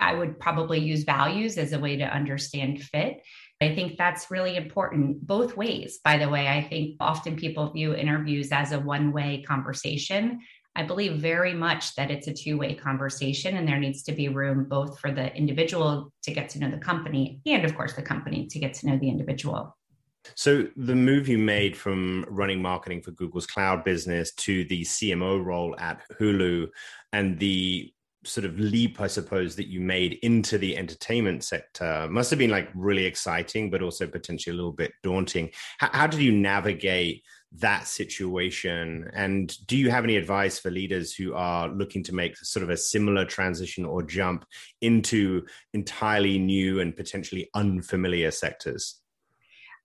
i 0.00 0.14
would 0.14 0.40
probably 0.40 0.80
use 0.80 1.04
values 1.04 1.56
as 1.58 1.72
a 1.72 1.78
way 1.78 1.96
to 1.96 2.04
understand 2.04 2.82
fit 2.82 3.22
I 3.60 3.74
think 3.74 3.98
that's 3.98 4.30
really 4.30 4.56
important 4.56 5.26
both 5.26 5.56
ways. 5.56 5.98
By 6.04 6.16
the 6.16 6.28
way, 6.28 6.46
I 6.46 6.62
think 6.62 6.96
often 7.00 7.36
people 7.36 7.72
view 7.72 7.94
interviews 7.94 8.52
as 8.52 8.72
a 8.72 8.78
one 8.78 9.12
way 9.12 9.42
conversation. 9.46 10.40
I 10.76 10.84
believe 10.84 11.20
very 11.20 11.54
much 11.54 11.96
that 11.96 12.10
it's 12.10 12.28
a 12.28 12.32
two 12.32 12.56
way 12.56 12.74
conversation, 12.74 13.56
and 13.56 13.66
there 13.66 13.80
needs 13.80 14.04
to 14.04 14.12
be 14.12 14.28
room 14.28 14.66
both 14.68 15.00
for 15.00 15.10
the 15.10 15.34
individual 15.34 16.12
to 16.22 16.30
get 16.30 16.48
to 16.50 16.60
know 16.60 16.70
the 16.70 16.78
company 16.78 17.40
and, 17.46 17.64
of 17.64 17.74
course, 17.74 17.94
the 17.94 18.02
company 18.02 18.46
to 18.46 18.60
get 18.60 18.74
to 18.74 18.86
know 18.86 18.96
the 18.96 19.08
individual. 19.08 19.76
So, 20.36 20.68
the 20.76 20.94
move 20.94 21.28
you 21.28 21.38
made 21.38 21.76
from 21.76 22.26
running 22.28 22.62
marketing 22.62 23.02
for 23.02 23.10
Google's 23.10 23.46
cloud 23.46 23.82
business 23.82 24.32
to 24.34 24.64
the 24.66 24.82
CMO 24.82 25.44
role 25.44 25.74
at 25.78 26.02
Hulu 26.20 26.68
and 27.12 27.38
the 27.40 27.92
sort 28.28 28.44
of 28.44 28.58
leap, 28.58 29.00
I 29.00 29.06
suppose, 29.06 29.56
that 29.56 29.68
you 29.68 29.80
made 29.80 30.18
into 30.22 30.58
the 30.58 30.76
entertainment 30.76 31.44
sector 31.44 32.08
must 32.10 32.30
have 32.30 32.38
been 32.38 32.50
like 32.50 32.68
really 32.74 33.04
exciting, 33.04 33.70
but 33.70 33.82
also 33.82 34.06
potentially 34.06 34.54
a 34.54 34.56
little 34.56 34.72
bit 34.72 34.92
daunting. 35.02 35.50
How, 35.78 35.90
how 35.92 36.06
did 36.06 36.20
you 36.20 36.32
navigate 36.32 37.24
that 37.52 37.86
situation? 37.86 39.10
And 39.14 39.54
do 39.66 39.76
you 39.76 39.90
have 39.90 40.04
any 40.04 40.16
advice 40.16 40.58
for 40.58 40.70
leaders 40.70 41.14
who 41.14 41.34
are 41.34 41.68
looking 41.68 42.02
to 42.04 42.14
make 42.14 42.36
sort 42.36 42.62
of 42.62 42.70
a 42.70 42.76
similar 42.76 43.24
transition 43.24 43.84
or 43.84 44.02
jump 44.02 44.44
into 44.80 45.46
entirely 45.72 46.38
new 46.38 46.80
and 46.80 46.96
potentially 46.96 47.48
unfamiliar 47.54 48.30
sectors? 48.30 49.00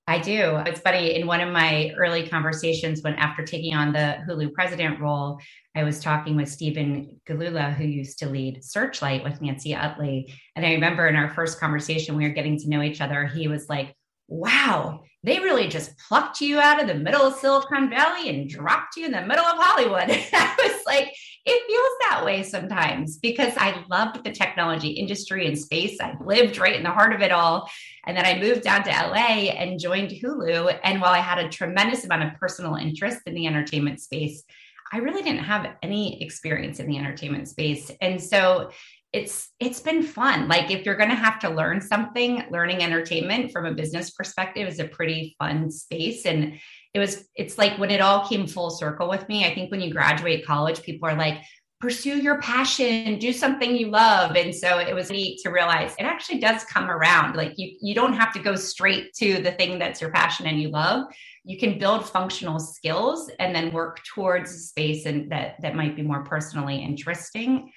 I 0.06 0.20
do. 0.20 0.58
It's 0.66 0.82
funny. 0.82 1.16
In 1.16 1.28
one 1.28 1.40
of 1.40 1.54
my 1.54 1.94
early 1.98 2.28
conversations, 2.28 3.02
when 3.04 3.14
after 3.14 3.44
taking 3.44 3.74
on 3.74 3.94
the 3.94 4.18
Hulu 4.28 4.52
president 4.52 5.00
role, 5.00 5.40
I 5.76 5.84
was 5.84 6.02
talking 6.02 6.36
with 6.36 6.50
Stephen 6.50 7.22
Gilula, 7.26 7.74
who 7.74 7.86
used 7.86 8.20
to 8.20 8.30
lead 8.30 8.66
Searchlight 8.66 9.24
with 9.24 9.42
Nancy 9.42 9.74
Utley. 9.74 10.34
And 10.58 10.66
I 10.66 10.74
remember 10.74 11.08
in 11.08 11.16
our 11.16 11.30
first 11.30 11.58
conversation, 11.58 12.18
we 12.18 12.28
were 12.28 12.34
getting 12.34 12.60
to 12.60 12.70
know 12.70 12.82
each 12.82 13.00
other. 13.00 13.26
He 13.26 13.48
was 13.48 13.70
like, 13.70 13.96
wow, 14.28 15.04
they 15.24 15.40
really 15.40 15.68
just 15.68 15.98
plucked 15.98 16.42
you 16.42 16.60
out 16.60 16.82
of 16.82 16.88
the 16.88 16.96
middle 16.96 17.22
of 17.22 17.36
Silicon 17.36 17.90
Valley 17.90 18.30
and 18.30 18.50
dropped 18.50 18.98
you 18.98 19.06
in 19.06 19.12
the 19.12 19.22
middle 19.22 19.46
of 19.46 19.58
Hollywood. 19.58 20.10
I 20.34 20.56
was 20.62 20.86
like, 20.86 21.14
it 21.46 21.68
feels 21.68 21.98
that 22.02 22.26
way 22.26 22.44
sometimes 22.44 23.18
because 23.18 23.54
I 23.58 23.84
loved 23.90 24.24
the 24.24 24.32
technology 24.32 24.90
industry 24.90 25.48
and 25.48 25.58
space. 25.58 25.98
I 26.00 26.16
lived 26.24 26.58
right 26.58 26.76
in 26.76 26.84
the 26.84 26.92
heart 26.92 27.14
of 27.14 27.22
it 27.22 27.32
all. 27.32 27.70
And 28.06 28.18
then 28.18 28.26
I 28.26 28.40
moved 28.40 28.64
down 28.64 28.84
to 28.84 28.90
LA 28.90 29.50
and 29.52 29.80
joined 29.80 30.12
Hulu. 30.12 30.78
And 30.84 31.02
while 31.02 31.14
I 31.14 31.20
had 31.20 31.40
a 31.40 31.50
tremendous 31.50 32.06
amount 32.06 32.24
of 32.24 32.40
personal 32.40 32.76
interest 32.76 33.20
in 33.26 33.34
the 33.34 33.48
entertainment 33.48 34.02
space, 34.02 34.44
I 34.92 34.98
really 34.98 35.24
didn't 35.24 35.46
have 35.46 35.76
any 35.82 36.22
experience 36.22 36.80
in 36.80 36.88
the 36.88 36.98
entertainment 36.98 37.48
space. 37.48 37.92
And 38.00 38.22
so 38.22 38.72
it's 39.14 39.50
it's 39.60 39.80
been 39.80 40.02
fun. 40.02 40.48
Like 40.48 40.72
if 40.72 40.86
you're 40.86 40.98
going 40.98 41.10
to 41.10 41.16
have 41.16 41.40
to 41.42 41.50
learn 41.50 41.80
something, 41.80 42.44
learning 42.50 42.82
entertainment 42.82 43.52
from 43.52 43.68
a 43.68 43.74
business 43.74 44.10
perspective 44.10 44.68
is 44.68 44.80
a 44.80 44.88
pretty 44.88 45.36
fun 45.38 45.70
space 45.70 46.26
and 46.26 46.60
it 46.94 47.00
was 47.00 47.28
it's 47.36 47.58
like 47.58 47.78
when 47.80 47.92
it 47.92 48.02
all 48.02 48.28
came 48.28 48.48
full 48.48 48.72
circle 48.72 49.08
with 49.08 49.28
me. 49.30 49.46
I 49.46 49.54
think 49.54 49.72
when 49.72 49.82
you 49.82 49.94
graduate 49.94 50.46
college, 50.46 50.82
people 50.82 51.08
are 51.08 51.16
like 51.16 51.42
pursue 51.80 52.18
your 52.18 52.40
passion, 52.40 53.20
do 53.20 53.34
something 53.34 53.76
you 53.76 53.88
love. 53.88 54.38
And 54.38 54.56
so 54.56 54.80
it 54.80 54.96
was 54.96 55.12
neat 55.12 55.42
to 55.44 55.50
realize 55.50 55.94
it 56.00 56.04
actually 56.04 56.40
does 56.40 56.64
come 56.64 56.90
around. 56.90 57.36
Like 57.36 57.54
you 57.58 57.78
you 57.82 57.94
don't 57.94 58.14
have 58.14 58.34
to 58.34 58.40
go 58.40 58.56
straight 58.56 59.14
to 59.16 59.44
the 59.44 59.52
thing 59.52 59.78
that's 59.78 60.02
your 60.02 60.10
passion 60.10 60.48
and 60.48 60.60
you 60.60 60.70
love. 60.70 61.06
You 61.44 61.60
can 61.60 61.78
build 61.78 62.10
functional 62.10 62.58
skills 62.58 63.30
and 63.38 63.54
then 63.54 63.74
work 63.74 64.02
towards 64.06 64.52
a 64.56 64.58
space 64.58 65.06
and 65.06 65.32
that 65.32 65.62
that 65.62 65.76
might 65.76 65.96
be 65.96 66.02
more 66.02 66.24
personally 66.24 66.78
interesting. 66.78 67.72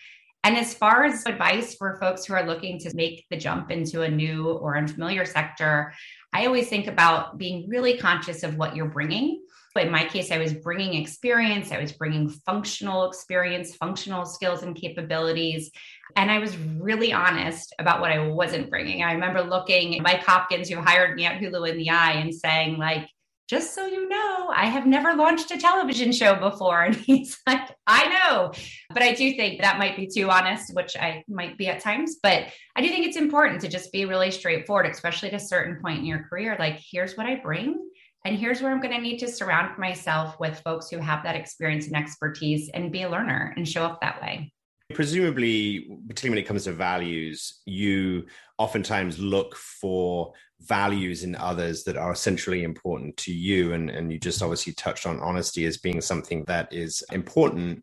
And 0.47 0.57
as 0.57 0.75
far 0.75 1.03
as 1.03 1.27
advice 1.27 1.75
for 1.75 1.99
folks 1.99 2.25
who 2.25 2.33
are 2.33 2.47
looking 2.47 2.79
to 2.79 2.95
make 2.95 3.27
the 3.31 3.37
jump 3.37 3.73
into 3.73 4.03
a 4.03 4.09
new 4.09 4.49
or 4.51 4.77
unfamiliar 4.77 5.25
sector, 5.25 5.93
I 6.33 6.47
always 6.47 6.69
think 6.69 6.87
about 6.87 7.37
being 7.37 7.69
really 7.69 7.99
conscious 7.99 8.45
of 8.45 8.57
what 8.57 8.77
you're 8.77 8.87
bringing. 8.87 9.43
But 9.75 9.87
in 9.87 9.91
my 9.91 10.05
case, 10.05 10.31
I 10.31 10.39
was 10.39 10.55
bringing 10.55 10.95
experience, 10.95 11.73
I 11.73 11.81
was 11.81 11.91
bringing 11.91 12.29
functional 12.29 13.09
experience, 13.09 13.75
functional 13.75 14.25
skills 14.25 14.63
and 14.63 14.77
capabilities. 14.77 15.73
And 16.15 16.31
I 16.31 16.39
was 16.39 16.57
really 16.57 17.13
honest 17.13 17.75
about 17.81 18.01
what 18.01 18.13
I 18.13 18.29
wasn't 18.29 18.71
bringing. 18.71 19.03
I 19.03 19.15
remember 19.15 19.43
looking 19.43 20.01
Mike 20.01 20.23
Hopkins, 20.23 20.69
who 20.69 20.81
hired 20.81 21.17
me 21.17 21.25
at 21.25 21.41
Hulu 21.41 21.69
in 21.69 21.77
the 21.77 21.91
eye, 21.91 22.13
and 22.13 22.33
saying, 22.33 22.79
like, 22.79 23.09
just 23.49 23.75
so 23.75 23.87
you 23.87 24.09
know, 24.09 24.51
I 24.55 24.67
have 24.67 24.87
never 24.87 25.15
launched 25.15 25.51
a 25.51 25.59
television 25.59 26.13
show 26.13 26.35
before. 26.35 26.83
And 26.87 26.95
he's 26.95 27.39
like, 27.47 27.71
I 27.87 28.09
know. 28.09 28.53
But 28.91 29.03
I 29.03 29.15
do 29.15 29.35
think 29.35 29.61
that 29.61 29.79
might 29.79 29.97
be 29.97 30.09
too 30.09 30.31
honest, 30.31 30.75
which 30.75 30.97
I 30.97 31.25
might 31.29 31.57
be 31.57 31.69
at 31.69 31.81
times. 31.81 32.17
But 32.23 32.47
I 32.75 32.83
do 32.83 32.89
think 32.89 33.07
it's 33.07 33.17
important 33.17 33.61
to 33.61 33.69
just 33.69 33.93
be 33.93 34.05
really 34.05 34.31
straightforward, 34.31 34.87
especially 34.87 35.31
at 35.31 35.41
a 35.41 35.45
certain 35.45 35.81
point 35.81 36.01
in 36.01 36.07
your 36.07 36.25
career. 36.25 36.57
Like, 36.59 36.81
here's 36.91 37.17
what 37.17 37.27
I 37.27 37.37
bring. 37.37 37.77
And 38.25 38.37
here's 38.37 38.61
where 38.61 38.73
I'm 38.73 38.81
going 38.81 38.95
to 38.95 39.01
need 39.01 39.19
to 39.19 39.29
surround 39.29 39.79
myself 39.79 40.41
with 40.41 40.61
folks 40.61 40.91
who 40.91 40.99
have 40.99 41.23
that 41.23 41.37
experience 41.37 41.87
and 41.87 41.97
expertise 41.97 42.69
and 42.75 42.91
be 42.91 43.03
a 43.03 43.09
learner 43.09 43.55
and 43.57 43.69
show 43.69 43.85
up 43.85 44.01
that 44.01 44.21
way. 44.21 44.53
Presumably, 44.95 45.81
particularly 46.07 46.37
when 46.37 46.45
it 46.45 46.49
comes 46.49 46.65
to 46.65 46.73
values, 46.73 47.61
you 47.67 48.27
oftentimes 48.59 49.19
look 49.19 49.57
for 49.57 50.33
values 50.61 51.25
in 51.25 51.35
others 51.37 51.85
that 51.85 51.97
are 51.97 52.13
essentially 52.13 52.63
important 52.63 53.17
to 53.19 53.33
you. 53.33 53.73
And, 53.73 53.91
and 53.91 54.13
you 54.13 54.19
just 54.19 54.43
obviously 54.43 54.73
touched 54.75 55.07
on 55.07 55.21
honesty 55.21 55.67
as 55.67 55.77
being 55.77 56.01
something 56.01 56.45
that 56.45 56.73
is 56.73 57.03
important. 57.13 57.83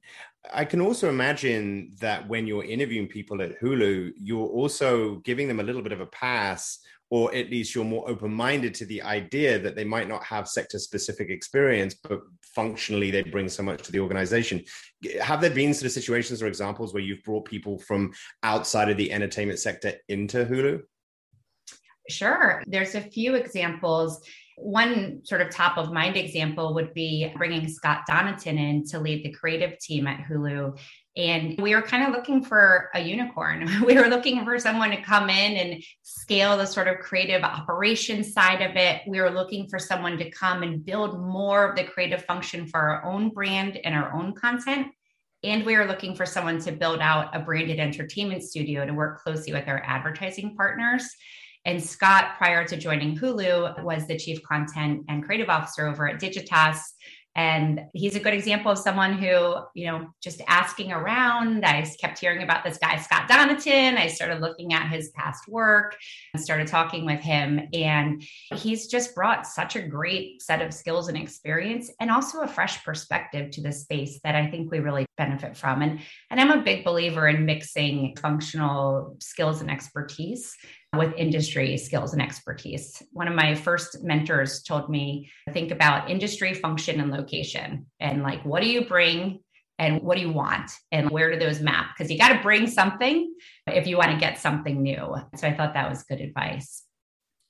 I 0.54 0.66
can 0.66 0.82
also 0.82 1.10
imagine 1.10 1.94
that 2.00 2.28
when 2.28 2.48
you're 2.48 2.66
interviewing 2.66 3.08
people 3.08 3.42
at 3.42 3.60
Hulu, 3.60 4.14
you're 4.18 4.48
also 4.48 5.16
giving 5.18 5.48
them 5.48 5.60
a 5.60 5.64
little 5.64 5.82
bit 5.82 5.94
of 5.94 6.02
a 6.02 6.06
pass, 6.08 6.80
or 7.14 7.32
at 7.36 7.52
least 7.52 7.76
you're 7.76 7.86
more 7.86 8.10
open 8.10 8.34
minded 8.34 8.74
to 8.74 8.88
the 8.88 9.00
idea 9.04 9.60
that 9.60 9.76
they 9.76 9.84
might 9.84 10.08
not 10.08 10.24
have 10.24 10.48
sector 10.48 10.80
specific 10.80 11.30
experience, 11.30 11.94
but 11.94 12.22
functionally 12.56 13.12
they 13.12 13.22
bring 13.22 13.48
so 13.48 13.62
much 13.62 13.84
to 13.84 13.92
the 13.92 14.00
organization. 14.00 14.60
Have 15.22 15.40
there 15.40 15.52
been 15.52 15.76
sort 15.76 15.86
of 15.86 15.92
situations 15.92 16.42
or 16.42 16.48
examples 16.48 16.92
where 16.92 17.04
you've 17.04 17.22
brought 17.24 17.46
people 17.46 17.78
from 17.78 18.14
outside 18.42 18.90
of 18.90 18.98
the 18.98 19.12
entertainment 19.12 19.60
sector 19.60 19.94
into 20.10 20.44
Hulu? 20.44 20.82
Sure. 22.10 22.64
There's 22.66 22.96
a 22.96 23.02
few 23.02 23.36
examples. 23.36 24.20
One 24.58 25.22
sort 25.24 25.42
of 25.42 25.52
top 25.52 25.78
of 25.78 25.94
mind 25.94 26.18
example 26.18 26.74
would 26.74 26.96
be 26.96 27.32
bringing 27.38 27.68
Scott 27.68 28.06
Donaton 28.10 28.58
in 28.58 28.86
to 28.86 29.00
lead 29.00 29.24
the 29.24 29.32
creative 29.32 29.78
team 29.78 30.08
at 30.08 30.26
Hulu. 30.28 30.80
And 31.16 31.60
we 31.62 31.76
were 31.76 31.84
kind 31.84 32.08
of 32.08 32.12
looking 32.12 32.44
for 32.44 32.90
a 32.96 33.00
unicorn. 33.00 33.70
We 33.86 33.96
were 33.96 34.08
looking 34.08 34.44
for 34.44 34.58
someone 34.58 34.90
to 34.90 35.02
come 35.02 35.30
in 35.30 35.58
and 35.58 35.84
scale 36.02 36.58
the 36.58 36.66
sort 36.66 36.88
of 36.88 37.00
creative 37.00 37.44
operations 37.44 38.34
side 38.34 38.62
of 38.62 38.76
it. 38.76 39.02
We 39.08 39.22
were 39.22 39.30
looking 39.30 39.68
for 39.70 39.78
someone 39.78 40.18
to 40.18 40.32
come 40.32 40.64
and 40.64 40.84
build 40.84 41.22
more 41.22 41.70
of 41.70 41.76
the 41.76 41.84
creative 41.84 42.26
function 42.26 42.68
for 42.68 42.80
our 42.80 43.06
own 43.06 43.30
brand 43.30 43.78
and 43.84 43.94
our 43.94 44.12
own 44.14 44.34
content. 44.34 44.88
And 45.44 45.66
we 45.66 45.76
were 45.76 45.86
looking 45.86 46.16
for 46.16 46.26
someone 46.26 46.60
to 46.62 46.72
build 46.72 47.02
out 47.02 47.36
a 47.36 47.40
branded 47.40 47.80
entertainment 47.80 48.44
studio 48.44 48.86
to 48.86 48.94
work 48.94 49.22
closely 49.22 49.54
with 49.54 49.68
our 49.68 49.84
advertising 49.86 50.56
partners. 50.56 51.06
And 51.66 51.82
Scott, 51.82 52.38
prior 52.38 52.66
to 52.68 52.78
joining 52.78 53.18
Hulu, 53.18 53.84
was 53.84 54.08
the 54.08 54.18
chief 54.18 54.42
content 54.44 55.06
and 55.08 55.24
creative 55.24 55.50
officer 55.50 55.88
over 55.88 56.10
at 56.10 56.20
Digitas. 56.20 56.80
And 57.36 57.86
he's 57.94 58.16
a 58.16 58.20
good 58.20 58.34
example 58.34 58.72
of 58.72 58.78
someone 58.78 59.14
who, 59.14 59.56
you 59.74 59.88
know, 59.88 60.08
just 60.22 60.42
asking 60.48 60.92
around. 60.92 61.66
I 61.66 61.84
kept 62.00 62.20
hearing 62.20 62.44
about 62.44 62.64
this 62.64 62.78
guy, 62.78 62.98
Scott 62.98 63.28
Donaton. 63.28 63.98
I 63.98 64.08
started 64.08 64.40
looking 64.40 64.74
at 64.74 64.90
his 64.90 65.10
past 65.10 65.48
work 65.48 65.98
and 66.34 66.44
started 66.44 66.68
talking 66.68 67.06
with 67.06 67.22
him. 67.22 67.60
And 67.74 68.24
he's 68.54 68.88
just 68.88 69.16
brought 69.16 69.48
such 69.48 69.76
a 69.76 69.82
great 69.82 70.42
set 70.44 70.62
of 70.62 70.74
skills 70.74 71.08
and 71.08 71.18
experience 71.18 71.90
and 72.00 72.12
also 72.12 72.42
a 72.42 72.48
fresh 72.48 72.84
perspective 72.84 73.50
to 73.52 73.62
the 73.62 73.72
space 73.72 74.20
that 74.24 74.36
I 74.36 74.48
think 74.48 74.72
we 74.72 74.80
really 74.80 75.08
benefit 75.18 75.58
from. 75.58 75.82
And, 75.82 76.00
and 76.30 76.40
I'm 76.40 76.52
a 76.52 76.62
big 76.62 76.84
believer 76.84 77.28
in 77.28 77.46
mixing 77.46 78.16
functional 78.22 79.18
skills 79.20 79.62
and 79.62 79.72
expertise 79.72 80.56
with 80.98 81.14
industry 81.16 81.78
skills 81.78 82.14
and 82.14 82.22
expertise. 82.22 83.02
One 83.12 83.28
of 83.28 83.36
my 83.36 83.56
first 83.56 84.04
mentors 84.04 84.62
told 84.62 84.90
me 84.90 85.32
think 85.52 85.72
about 85.72 86.10
industry, 86.10 86.54
function, 86.54 87.00
and 87.00 87.12
location. 87.12 87.88
And 88.00 88.22
like, 88.22 88.44
what 88.46 88.62
do 88.62 88.70
you 88.70 88.86
bring 88.86 89.40
and 89.80 90.02
what 90.02 90.16
do 90.16 90.22
you 90.22 90.32
want? 90.32 90.72
And 90.92 91.10
where 91.10 91.32
do 91.32 91.40
those 91.40 91.62
map? 91.62 91.88
Because 91.98 92.12
you 92.12 92.18
got 92.18 92.34
to 92.34 92.42
bring 92.42 92.68
something 92.68 93.34
if 93.68 93.88
you 93.88 93.98
want 93.98 94.12
to 94.12 94.18
get 94.18 94.38
something 94.38 94.82
new. 94.82 95.16
So 95.36 95.48
I 95.48 95.54
thought 95.54 95.74
that 95.74 95.90
was 95.90 96.04
good 96.04 96.22
advice. 96.22 96.84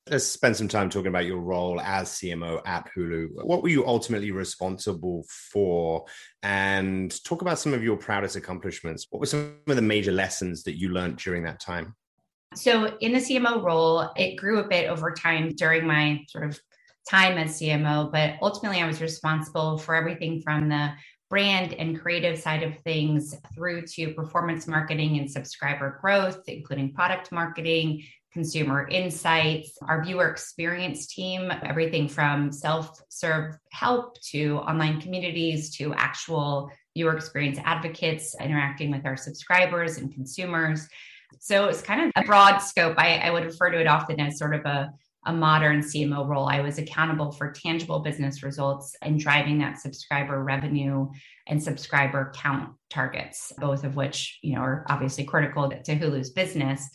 Let's 0.10 0.26
spend 0.26 0.58
some 0.58 0.68
time 0.68 0.90
talking 0.90 1.08
about 1.08 1.26
your 1.26 1.40
role 1.40 1.80
as 1.80 2.10
CMO 2.10 2.62
at 2.66 2.90
Hulu. 2.96 3.30
What 3.46 3.64
were 3.64 3.70
you 3.70 3.88
ultimately 3.88 4.32
responsible 4.32 5.26
for? 5.30 6.06
And 6.42 7.24
talk 7.24 7.42
about 7.42 7.60
some 7.60 7.74
of 7.74 7.84
your 7.84 7.96
proudest 7.96 8.36
accomplishments. 8.36 9.08
What 9.10 9.22
were 9.22 9.26
some 9.26 9.60
of 9.66 9.76
the 9.78 9.82
major 9.82 10.12
lessons 10.12 10.64
that 10.64 10.78
you 10.78 10.90
learned 10.90 11.18
during 11.18 11.44
that 11.44 11.62
time? 11.62 11.96
So, 12.56 12.98
in 13.00 13.14
the 13.14 13.20
CMO 13.20 13.64
role, 13.64 14.12
it 14.16 14.36
grew 14.36 14.60
a 14.60 14.68
bit 14.68 14.90
over 14.90 15.12
time 15.12 15.54
during 15.56 15.88
my 15.88 16.24
sort 16.28 16.46
of 16.46 16.60
time 17.10 17.38
as 17.38 17.60
CMO, 17.60 18.12
but 18.12 18.36
ultimately 18.42 18.82
I 18.82 18.88
was 18.88 19.02
responsible 19.02 19.78
for 19.78 19.96
everything 19.96 20.42
from 20.42 20.70
the 20.70 20.94
brand 21.30 21.74
and 21.74 22.00
creative 22.00 22.40
side 22.40 22.64
of 22.64 22.78
things 22.80 23.36
through 23.56 23.82
to 23.82 24.14
performance 24.14 24.68
marketing 24.68 25.18
and 25.18 25.30
subscriber 25.30 25.98
growth, 26.00 26.42
including 26.48 26.94
product 26.94 27.32
marketing, 27.32 28.04
consumer 28.32 28.88
insights, 28.88 29.78
our 29.82 30.04
viewer 30.04 30.28
experience 30.30 31.08
team, 31.08 31.52
everything 31.64 32.08
from 32.08 32.52
self 32.52 33.02
serve 33.10 33.56
help 33.72 34.20
to 34.22 34.58
online 34.60 35.00
communities 35.02 35.76
to 35.78 35.94
actual 35.94 36.70
viewer 36.96 37.16
experience 37.16 37.60
advocates 37.64 38.36
interacting 38.40 38.92
with 38.92 39.06
our 39.06 39.18
subscribers 39.18 39.98
and 39.98 40.14
consumers. 40.14 40.88
So 41.40 41.68
it's 41.68 41.82
kind 41.82 42.02
of 42.02 42.12
a 42.16 42.26
broad 42.26 42.60
scope. 42.60 42.96
I, 42.98 43.18
I 43.18 43.32
would 43.32 43.46
refer 43.46 43.70
to 43.72 43.80
it 43.80 43.88
often 43.88 44.20
as 44.20 44.38
sort 44.38 44.56
of 44.56 44.66
a, 44.66 44.92
a 45.26 45.34
modern 45.34 45.82
CMO 45.82 46.28
role. 46.28 46.48
I 46.48 46.62
was 46.62 46.78
accountable 46.78 47.32
for 47.32 47.52
tangible 47.52 48.00
business 48.00 48.44
results 48.44 48.96
and 49.02 49.20
driving 49.20 49.60
that 49.60 49.80
subscriber 49.80 50.44
revenue 50.44 51.10
and 51.48 51.62
subscriber 51.62 52.32
count 52.36 52.74
targets, 52.90 53.52
both 53.58 53.84
of 53.84 53.96
which, 53.96 54.40
you 54.42 54.56
know, 54.56 54.62
are 54.62 54.86
obviously 54.90 55.24
critical 55.24 55.70
to 55.70 55.96
Hulu's 55.96 56.32
business. 56.32 56.90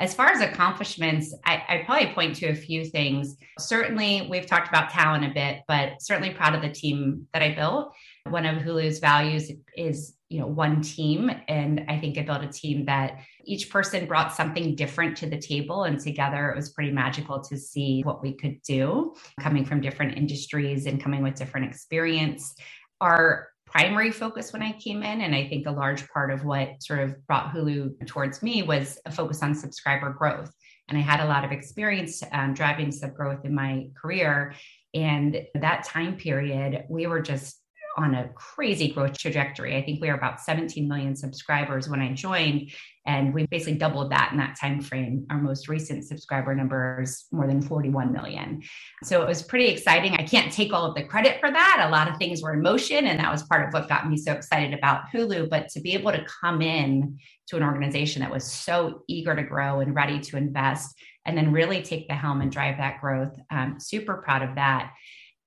As 0.00 0.14
far 0.14 0.28
as 0.28 0.40
accomplishments, 0.40 1.34
I, 1.44 1.62
I'd 1.68 1.84
probably 1.84 2.14
point 2.14 2.36
to 2.36 2.46
a 2.46 2.54
few 2.54 2.86
things. 2.86 3.36
Certainly, 3.58 4.28
we've 4.30 4.46
talked 4.46 4.68
about 4.68 4.88
talent 4.88 5.26
a 5.26 5.34
bit, 5.34 5.60
but 5.68 6.00
certainly 6.00 6.30
proud 6.30 6.54
of 6.54 6.62
the 6.62 6.70
team 6.70 7.26
that 7.34 7.42
I 7.42 7.54
built. 7.54 7.92
One 8.28 8.46
of 8.46 8.62
Hulu's 8.62 8.98
values 8.98 9.52
is, 9.76 10.14
you 10.30 10.38
know, 10.38 10.46
one 10.46 10.80
team. 10.80 11.30
And 11.48 11.84
I 11.88 11.98
think 11.98 12.16
I 12.16 12.22
built 12.22 12.42
a 12.42 12.48
team 12.48 12.86
that 12.86 13.18
each 13.44 13.68
person 13.68 14.06
brought 14.06 14.32
something 14.32 14.76
different 14.76 15.16
to 15.18 15.26
the 15.26 15.38
table. 15.38 15.84
And 15.84 15.98
together 15.98 16.50
it 16.50 16.56
was 16.56 16.70
pretty 16.70 16.92
magical 16.92 17.40
to 17.40 17.58
see 17.58 18.02
what 18.02 18.22
we 18.22 18.32
could 18.34 18.62
do 18.62 19.14
coming 19.40 19.64
from 19.64 19.80
different 19.80 20.16
industries 20.16 20.86
and 20.86 21.02
coming 21.02 21.22
with 21.22 21.34
different 21.34 21.66
experience. 21.66 22.54
Our 23.00 23.48
primary 23.70 24.10
focus 24.10 24.52
when 24.52 24.62
I 24.62 24.72
came 24.72 25.02
in. 25.02 25.20
And 25.20 25.34
I 25.34 25.48
think 25.48 25.66
a 25.66 25.70
large 25.70 26.08
part 26.08 26.30
of 26.30 26.44
what 26.44 26.82
sort 26.82 27.00
of 27.00 27.26
brought 27.26 27.52
Hulu 27.52 28.06
towards 28.06 28.42
me 28.42 28.62
was 28.62 28.98
a 29.06 29.12
focus 29.12 29.42
on 29.42 29.54
subscriber 29.54 30.10
growth. 30.12 30.52
And 30.88 30.98
I 30.98 31.02
had 31.02 31.20
a 31.20 31.26
lot 31.26 31.44
of 31.44 31.52
experience 31.52 32.20
um, 32.32 32.52
driving 32.52 32.90
sub 32.90 33.14
growth 33.14 33.44
in 33.44 33.54
my 33.54 33.86
career. 34.00 34.54
And 34.92 35.46
that 35.54 35.84
time 35.84 36.16
period, 36.16 36.84
we 36.88 37.06
were 37.06 37.20
just 37.20 37.59
on 38.00 38.14
a 38.14 38.28
crazy 38.34 38.92
growth 38.92 39.16
trajectory. 39.16 39.76
I 39.76 39.82
think 39.84 40.00
we 40.00 40.08
were 40.08 40.14
about 40.14 40.40
17 40.40 40.88
million 40.88 41.14
subscribers 41.14 41.88
when 41.88 42.00
I 42.00 42.12
joined, 42.14 42.70
and 43.06 43.32
we 43.32 43.46
basically 43.46 43.78
doubled 43.78 44.12
that 44.12 44.30
in 44.32 44.38
that 44.38 44.58
time 44.60 44.80
frame. 44.80 45.26
Our 45.30 45.38
most 45.38 45.68
recent 45.68 46.04
subscriber 46.04 46.54
numbers 46.54 47.26
more 47.32 47.46
than 47.46 47.62
41 47.62 48.12
million. 48.12 48.62
So 49.02 49.22
it 49.22 49.28
was 49.28 49.42
pretty 49.42 49.66
exciting. 49.66 50.14
I 50.14 50.24
can't 50.24 50.52
take 50.52 50.72
all 50.72 50.86
of 50.86 50.94
the 50.94 51.04
credit 51.04 51.40
for 51.40 51.50
that. 51.50 51.84
A 51.86 51.90
lot 51.90 52.08
of 52.08 52.16
things 52.16 52.42
were 52.42 52.54
in 52.54 52.62
motion, 52.62 53.06
and 53.06 53.20
that 53.20 53.30
was 53.30 53.42
part 53.44 53.66
of 53.66 53.72
what 53.72 53.88
got 53.88 54.08
me 54.08 54.16
so 54.16 54.32
excited 54.32 54.72
about 54.72 55.04
Hulu. 55.12 55.48
But 55.48 55.68
to 55.70 55.80
be 55.80 55.94
able 55.94 56.12
to 56.12 56.24
come 56.40 56.62
in 56.62 57.18
to 57.48 57.56
an 57.56 57.62
organization 57.62 58.22
that 58.22 58.30
was 58.30 58.44
so 58.44 59.02
eager 59.08 59.34
to 59.34 59.42
grow 59.42 59.80
and 59.80 59.94
ready 59.94 60.20
to 60.20 60.36
invest, 60.36 60.96
and 61.26 61.36
then 61.36 61.52
really 61.52 61.82
take 61.82 62.08
the 62.08 62.14
helm 62.14 62.40
and 62.40 62.50
drive 62.50 62.78
that 62.78 63.00
growth, 63.00 63.36
um, 63.50 63.78
super 63.78 64.22
proud 64.24 64.42
of 64.42 64.54
that. 64.54 64.92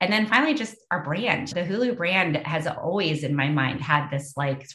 And 0.04 0.12
then 0.12 0.28
finally, 0.28 0.54
just 0.54 0.76
our 0.92 1.02
brand. 1.02 1.48
The 1.48 1.62
Hulu 1.62 1.96
brand 1.96 2.36
has 2.46 2.68
always, 2.68 3.24
in 3.24 3.34
my 3.34 3.48
mind, 3.48 3.80
had 3.80 4.10
this 4.10 4.34
like 4.36 4.68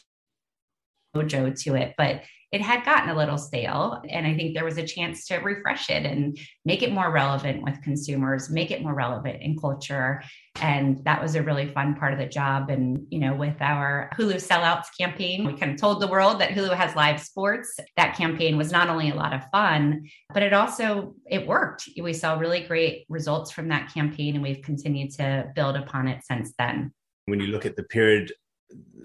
mojo 1.15 1.59
to 1.63 1.75
it, 1.75 1.93
but 1.97 2.21
it 2.51 2.61
had 2.61 2.83
gotten 2.83 3.09
a 3.09 3.15
little 3.15 3.37
stale. 3.37 4.01
And 4.09 4.25
I 4.25 4.35
think 4.35 4.55
there 4.55 4.65
was 4.65 4.79
a 4.79 4.85
chance 4.85 5.27
to 5.27 5.37
refresh 5.37 5.89
it 5.89 6.05
and 6.05 6.37
make 6.65 6.81
it 6.81 6.91
more 6.91 7.11
relevant 7.11 7.61
with 7.61 7.81
consumers, 7.83 8.49
make 8.49 8.71
it 8.71 8.81
more 8.81 8.95
relevant 8.95 9.41
in 9.41 9.55
culture. 9.55 10.23
And 10.59 11.03
that 11.05 11.21
was 11.21 11.35
a 11.35 11.43
really 11.43 11.67
fun 11.67 11.95
part 11.95 12.11
of 12.11 12.19
the 12.19 12.25
job. 12.25 12.71
And, 12.71 13.05
you 13.09 13.19
know, 13.19 13.35
with 13.35 13.55
our 13.59 14.09
Hulu 14.15 14.35
Sellouts 14.35 14.87
campaign, 14.99 15.45
we 15.45 15.53
kind 15.53 15.71
of 15.71 15.79
told 15.79 16.01
the 16.01 16.07
world 16.07 16.41
that 16.41 16.49
Hulu 16.49 16.73
has 16.73 16.95
live 16.95 17.21
sports. 17.21 17.77
That 17.97 18.17
campaign 18.17 18.57
was 18.57 18.71
not 18.71 18.89
only 18.89 19.11
a 19.11 19.15
lot 19.15 19.33
of 19.33 19.43
fun, 19.51 20.09
but 20.33 20.41
it 20.41 20.51
also, 20.51 21.13
it 21.29 21.45
worked. 21.45 21.87
We 22.01 22.13
saw 22.13 22.39
really 22.39 22.61
great 22.61 23.05
results 23.09 23.51
from 23.51 23.67
that 23.67 23.93
campaign 23.93 24.33
and 24.33 24.43
we've 24.43 24.63
continued 24.63 25.11
to 25.11 25.51
build 25.55 25.75
upon 25.75 26.07
it 26.07 26.23
since 26.25 26.53
then. 26.57 26.91
When 27.27 27.39
you 27.39 27.47
look 27.47 27.67
at 27.67 27.75
the 27.75 27.83
period 27.83 28.33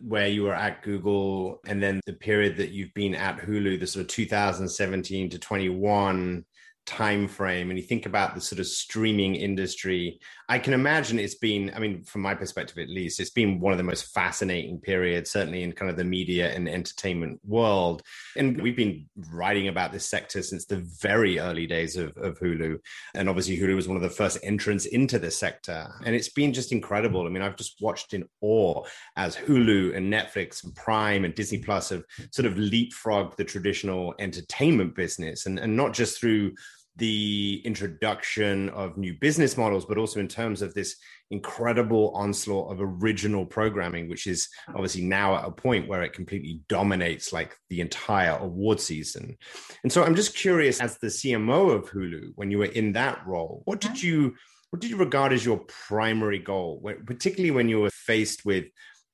where 0.03 0.29
you 0.29 0.43
were 0.43 0.55
at 0.55 0.83
Google 0.83 1.61
and 1.67 1.83
then 1.83 2.01
the 2.07 2.13
period 2.13 2.57
that 2.59 2.71
you've 2.71 2.95
been 2.95 3.15
at 3.15 3.39
Hulu, 3.39 3.81
the 3.81 3.87
sort 3.87 4.03
of 4.03 4.09
2017 4.09 5.31
to 5.31 5.39
21 5.39 6.45
time 6.87 7.29
frame 7.29 7.71
and 7.71 7.79
you 7.79 7.85
think 7.85 8.07
about 8.07 8.35
the 8.35 8.41
sort 8.41 8.59
of 8.59 8.67
streaming 8.67 9.35
industry 9.35 10.19
i 10.49 10.59
can 10.59 10.75
imagine 10.75 11.19
it's 11.19 11.37
been 11.37 11.73
i 11.75 11.79
mean 11.79 12.03
from 12.05 12.21
my 12.21 12.35
perspective 12.35 12.79
at 12.79 12.89
least 12.89 13.21
it's 13.21 13.31
been 13.31 13.61
one 13.61 13.73
of 13.73 13.79
the 13.79 13.85
most 13.85 14.13
fascinating 14.13 14.79
periods 14.79 15.31
certainly 15.31 15.63
in 15.63 15.73
kind 15.73 15.91
of 15.91 15.97
the 15.97 16.05
media 16.05 16.55
and 16.55 16.69
entertainment 16.69 17.41
world. 17.45 18.03
And 18.37 18.61
we've 18.61 18.77
been 18.77 19.07
writing 19.33 19.69
about 19.69 19.93
this 19.93 20.07
sector 20.07 20.43
since 20.43 20.65
the 20.65 20.85
very 21.01 21.39
early 21.39 21.67
days 21.67 21.97
of, 21.97 22.17
of 22.17 22.39
hulu. 22.39 22.79
And 23.15 23.29
obviously 23.29 23.59
hulu 23.59 23.75
was 23.75 23.89
one 23.89 23.97
of 23.97 24.03
the 24.03 24.11
first 24.11 24.39
entrants 24.43 24.87
into 24.87 25.19
the 25.19 25.31
sector. 25.31 25.89
And 26.05 26.15
it's 26.15 26.29
been 26.29 26.53
just 26.53 26.73
incredible. 26.73 27.27
I 27.27 27.31
mean 27.31 27.43
i've 27.43 27.57
just 27.57 27.77
watched 27.81 28.15
in 28.15 28.25
awe 28.41 28.83
as 29.17 29.37
hulu 29.37 29.97
and 29.97 30.13
netflix 30.13 30.65
and 30.65 30.75
prime 30.75 31.25
and 31.25 31.35
disney 31.35 31.59
plus 31.59 31.89
have 31.91 32.05
sort 32.31 32.47
of 32.47 32.55
leapfrogged 32.55 33.37
the 33.37 33.45
traditional 33.45 34.15
entertainment 34.19 34.95
business. 34.95 35.47
And, 35.47 35.59
and 35.59 35.77
not 35.77 35.93
just 35.93 36.21
through 36.21 36.53
the 36.97 37.61
introduction 37.65 38.69
of 38.71 38.97
new 38.97 39.15
business 39.21 39.57
models, 39.57 39.85
but 39.85 39.99
also 39.99 40.21
in 40.21 40.29
terms 40.29 40.63
of 40.63 40.75
this 40.75 40.97
incredible 41.31 42.13
onslaught 42.15 42.71
of 42.73 42.79
original 42.81 43.45
programming, 43.45 44.09
which 44.09 44.27
is 44.27 44.49
obviously 44.69 45.03
now 45.03 45.37
at 45.37 45.45
a 45.45 45.51
point 45.51 45.89
where 45.89 46.03
it 46.03 46.13
completely 46.13 46.61
dominates 46.69 47.33
like 47.33 47.57
the 47.69 47.81
entire 47.81 48.37
award 48.39 48.81
season. 48.81 49.37
And 49.83 49.93
so 49.93 50.05
I'm 50.05 50.15
just 50.15 50.37
curious, 50.37 50.81
as 50.81 50.99
the 50.99 51.09
CMO 51.09 51.75
of 51.75 51.91
Hulu, 51.91 52.33
when 52.37 52.51
you 52.51 52.59
were 52.59 52.67
in 52.67 52.93
that 52.93 53.27
role, 53.27 53.63
what 53.65 53.81
did 53.81 53.93
uh-huh. 53.93 54.07
you 54.07 54.35
what 54.71 54.81
did 54.81 54.91
you 54.91 54.97
regard 54.97 55.33
as 55.33 55.45
your 55.45 55.59
primary 55.89 56.41
goal, 56.41 56.83
particularly 57.07 57.53
when 57.53 57.69
you 57.69 57.81
were 57.81 57.91
faced 57.91 58.45
with 58.45 58.65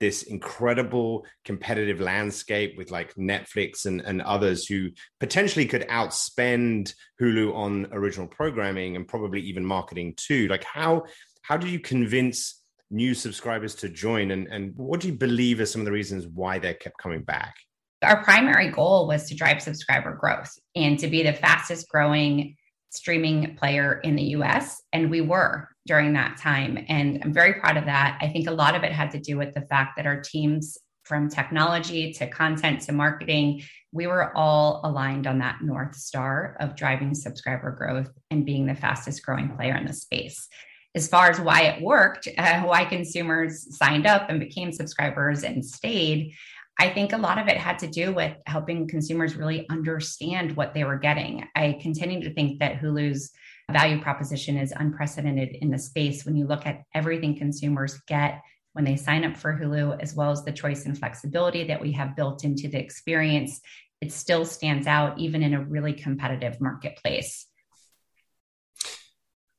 this 0.01 0.23
incredible 0.25 1.25
competitive 1.45 2.01
landscape 2.01 2.75
with 2.77 2.91
like 2.91 3.15
Netflix 3.15 3.85
and, 3.85 4.01
and 4.01 4.23
others 4.23 4.67
who 4.67 4.89
potentially 5.21 5.67
could 5.67 5.87
outspend 5.89 6.95
Hulu 7.21 7.55
on 7.55 7.87
original 7.93 8.27
programming 8.27 8.97
and 8.97 9.07
probably 9.07 9.41
even 9.43 9.65
marketing 9.65 10.15
too. 10.17 10.49
Like 10.49 10.65
how 10.65 11.05
how 11.43 11.57
do 11.57 11.69
you 11.69 11.79
convince 11.79 12.63
new 12.91 13.15
subscribers 13.15 13.75
to 13.77 13.89
join 13.89 14.31
and, 14.31 14.49
and 14.49 14.73
what 14.77 15.01
do 15.01 15.09
you 15.09 15.15
believe 15.15 15.61
are 15.61 15.67
some 15.67 15.81
of 15.81 15.85
the 15.85 15.93
reasons 15.93 16.27
why 16.27 16.59
they 16.59 16.75
kept 16.75 16.99
coming 16.99 17.23
back? 17.23 17.55
Our 18.03 18.25
primary 18.25 18.71
goal 18.71 19.07
was 19.07 19.29
to 19.29 19.35
drive 19.35 19.61
subscriber 19.61 20.17
growth 20.17 20.51
and 20.75 20.99
to 20.99 21.09
be 21.09 21.23
the 21.23 21.35
fastest 21.35 21.89
growing 21.89 22.57
streaming 22.91 23.55
player 23.57 24.01
in 24.03 24.17
the 24.17 24.23
US. 24.37 24.83
And 24.93 25.11
we 25.11 25.21
were 25.21 25.69
during 25.91 26.13
that 26.13 26.37
time. 26.37 26.85
And 26.89 27.21
I'm 27.21 27.33
very 27.33 27.55
proud 27.55 27.77
of 27.77 27.87
that. 27.87 28.17
I 28.21 28.29
think 28.29 28.47
a 28.47 28.53
lot 28.53 28.77
of 28.77 28.85
it 28.85 28.93
had 28.93 29.11
to 29.11 29.19
do 29.19 29.37
with 29.37 29.55
the 29.55 29.63
fact 29.63 29.97
that 29.97 30.07
our 30.07 30.21
teams, 30.21 30.79
from 31.03 31.29
technology 31.29 32.13
to 32.13 32.29
content 32.29 32.83
to 32.83 32.93
marketing, 32.93 33.65
we 33.91 34.07
were 34.07 34.33
all 34.37 34.83
aligned 34.85 35.27
on 35.27 35.41
that 35.41 35.63
North 35.63 35.97
Star 35.97 36.57
of 36.61 36.77
driving 36.77 37.13
subscriber 37.13 37.73
growth 37.73 38.09
and 38.31 38.47
being 38.47 38.67
the 38.67 38.75
fastest 38.77 39.25
growing 39.25 39.49
player 39.57 39.75
in 39.75 39.85
the 39.85 39.93
space. 39.93 40.47
as 40.95 41.09
far 41.09 41.29
as 41.29 41.41
why 41.41 41.63
it 41.63 41.83
worked, 41.83 42.29
uh, 42.39 42.63
why 42.71 42.85
consumers 42.85 43.77
signed 43.77 44.07
up 44.07 44.31
and 44.31 44.39
became 44.39 44.71
subscribers 44.71 45.43
and 45.43 45.67
stayed, 45.67 46.33
I 46.79 46.89
think 46.91 47.13
a 47.13 47.19
lot 47.19 47.39
of 47.39 47.49
it 47.49 47.57
had 47.57 47.81
to 47.81 47.89
do 47.89 48.13
with 48.13 48.37
helping 48.47 48.87
consumers 48.87 49.35
really 49.35 49.69
understand 49.69 50.55
what 50.57 50.73
they 50.73 50.85
were 50.85 50.99
getting. 50.99 51.49
I 51.57 51.79
continue 51.83 52.21
to 52.23 52.33
think 52.33 52.61
that 52.61 52.81
Hulu's 52.81 53.33
value 53.71 54.01
proposition 54.01 54.57
is 54.57 54.73
unprecedented 54.77 55.57
in 55.61 55.71
the 55.71 55.79
space 55.79 56.25
when 56.25 56.37
you 56.37 56.47
look 56.47 56.67
at 56.67 56.83
everything 56.95 57.37
consumers 57.37 57.99
get 58.07 58.43
when 58.73 58.85
they 58.85 58.97
sign 58.97 59.25
up 59.25 59.37
for 59.37 59.59
Hulu, 59.59 60.01
as 60.01 60.15
well 60.15 60.31
as 60.31 60.45
the 60.45 60.53
choice 60.53 60.87
and 60.87 60.97
flexibility 60.97 61.65
that 61.65 61.81
we 61.81 61.93
have 61.93 62.17
built 62.17 62.45
into 62.45 62.69
the 62.69 62.79
experience. 62.79 63.61
It 64.01 64.13
still 64.13 64.45
stands 64.45 64.87
out 64.87 65.19
even 65.19 65.43
in 65.43 65.55
a 65.55 65.65
really 65.65 65.93
competitive 65.93 66.61
marketplace. 66.61 67.47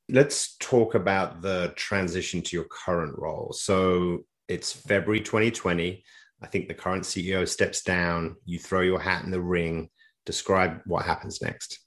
Let's 0.09 0.55
talk 0.57 0.95
about 0.95 1.41
the 1.41 1.73
transition 1.75 2.41
to 2.41 2.55
your 2.55 2.65
current 2.65 3.17
role. 3.17 3.53
So 3.53 4.25
it's 4.47 4.71
February 4.71 5.21
2020. 5.21 6.03
I 6.41 6.47
think 6.47 6.67
the 6.67 6.73
current 6.73 7.03
CEO 7.03 7.47
steps 7.47 7.83
down. 7.83 8.35
You 8.45 8.59
throw 8.59 8.81
your 8.81 8.99
hat 8.99 9.23
in 9.23 9.31
the 9.31 9.41
ring. 9.41 9.89
Describe 10.25 10.81
what 10.85 11.05
happens 11.05 11.41
next. 11.41 11.79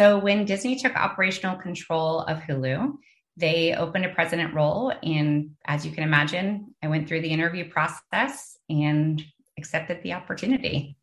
So, 0.00 0.16
when 0.16 0.46
Disney 0.46 0.76
took 0.76 0.96
operational 0.96 1.58
control 1.58 2.20
of 2.20 2.38
Hulu, 2.38 2.94
they 3.36 3.74
opened 3.74 4.06
a 4.06 4.08
president 4.08 4.54
role. 4.54 4.94
And 5.02 5.50
as 5.66 5.84
you 5.84 5.92
can 5.92 6.04
imagine, 6.04 6.74
I 6.82 6.88
went 6.88 7.06
through 7.06 7.20
the 7.20 7.28
interview 7.28 7.68
process 7.68 8.56
and 8.70 9.22
accepted 9.58 10.02
the 10.02 10.14
opportunity. 10.14 10.96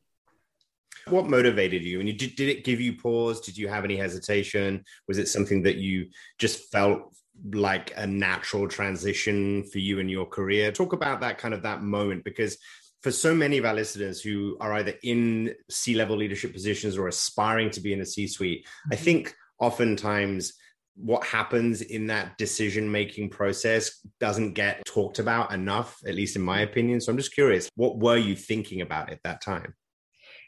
What 1.09 1.29
motivated 1.29 1.83
you? 1.83 1.99
And 1.99 2.09
you, 2.09 2.15
did, 2.15 2.35
did 2.35 2.49
it 2.49 2.63
give 2.63 2.81
you 2.81 2.97
pause? 2.97 3.39
Did 3.39 3.55
you 3.55 3.67
have 3.67 3.85
any 3.85 3.97
hesitation? 3.97 4.83
Was 5.07 5.19
it 5.19 5.27
something 5.27 5.61
that 5.61 5.75
you 5.75 6.07
just 6.39 6.71
felt 6.71 7.13
like 7.53 7.93
a 7.97 8.07
natural 8.07 8.67
transition 8.67 9.63
for 9.65 9.77
you 9.77 9.99
in 9.99 10.09
your 10.09 10.25
career? 10.25 10.71
Talk 10.71 10.93
about 10.93 11.21
that 11.21 11.37
kind 11.37 11.53
of 11.53 11.61
that 11.61 11.83
moment 11.83 12.23
because 12.23 12.57
for 13.01 13.11
so 13.11 13.33
many 13.33 13.57
of 13.57 13.65
our 13.65 13.73
listeners 13.73 14.21
who 14.21 14.57
are 14.59 14.73
either 14.73 14.93
in 15.03 15.53
C 15.69 15.95
level 15.95 16.17
leadership 16.17 16.53
positions 16.53 16.97
or 16.97 17.07
aspiring 17.07 17.69
to 17.71 17.81
be 17.81 17.93
in 17.93 18.01
a 18.01 18.05
C 18.05 18.27
suite, 18.27 18.65
mm-hmm. 18.65 18.93
I 18.93 18.95
think 18.95 19.35
oftentimes 19.59 20.53
what 20.95 21.23
happens 21.23 21.81
in 21.81 22.07
that 22.07 22.37
decision 22.37 22.91
making 22.91 23.29
process 23.29 24.01
doesn't 24.19 24.53
get 24.53 24.83
talked 24.85 25.19
about 25.19 25.53
enough, 25.53 25.99
at 26.07 26.15
least 26.15 26.35
in 26.35 26.41
my 26.41 26.61
opinion. 26.61 26.99
So 26.99 27.11
I'm 27.11 27.17
just 27.17 27.33
curious, 27.33 27.69
what 27.75 27.99
were 27.99 28.17
you 28.17 28.35
thinking 28.35 28.81
about 28.81 29.11
at 29.11 29.21
that 29.23 29.41
time? 29.41 29.75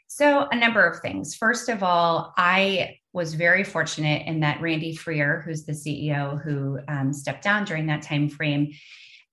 So, 0.08 0.48
a 0.50 0.56
number 0.56 0.84
of 0.84 1.00
things. 1.00 1.36
First 1.36 1.68
of 1.68 1.84
all, 1.84 2.34
I 2.36 2.98
was 3.12 3.34
very 3.34 3.62
fortunate 3.62 4.26
in 4.26 4.40
that 4.40 4.60
Randy 4.60 4.96
Freer, 4.96 5.40
who's 5.44 5.64
the 5.64 5.72
CEO 5.72 6.42
who 6.42 6.80
um, 6.88 7.12
stepped 7.12 7.44
down 7.44 7.64
during 7.64 7.86
that 7.86 8.02
time 8.02 8.28
frame, 8.28 8.72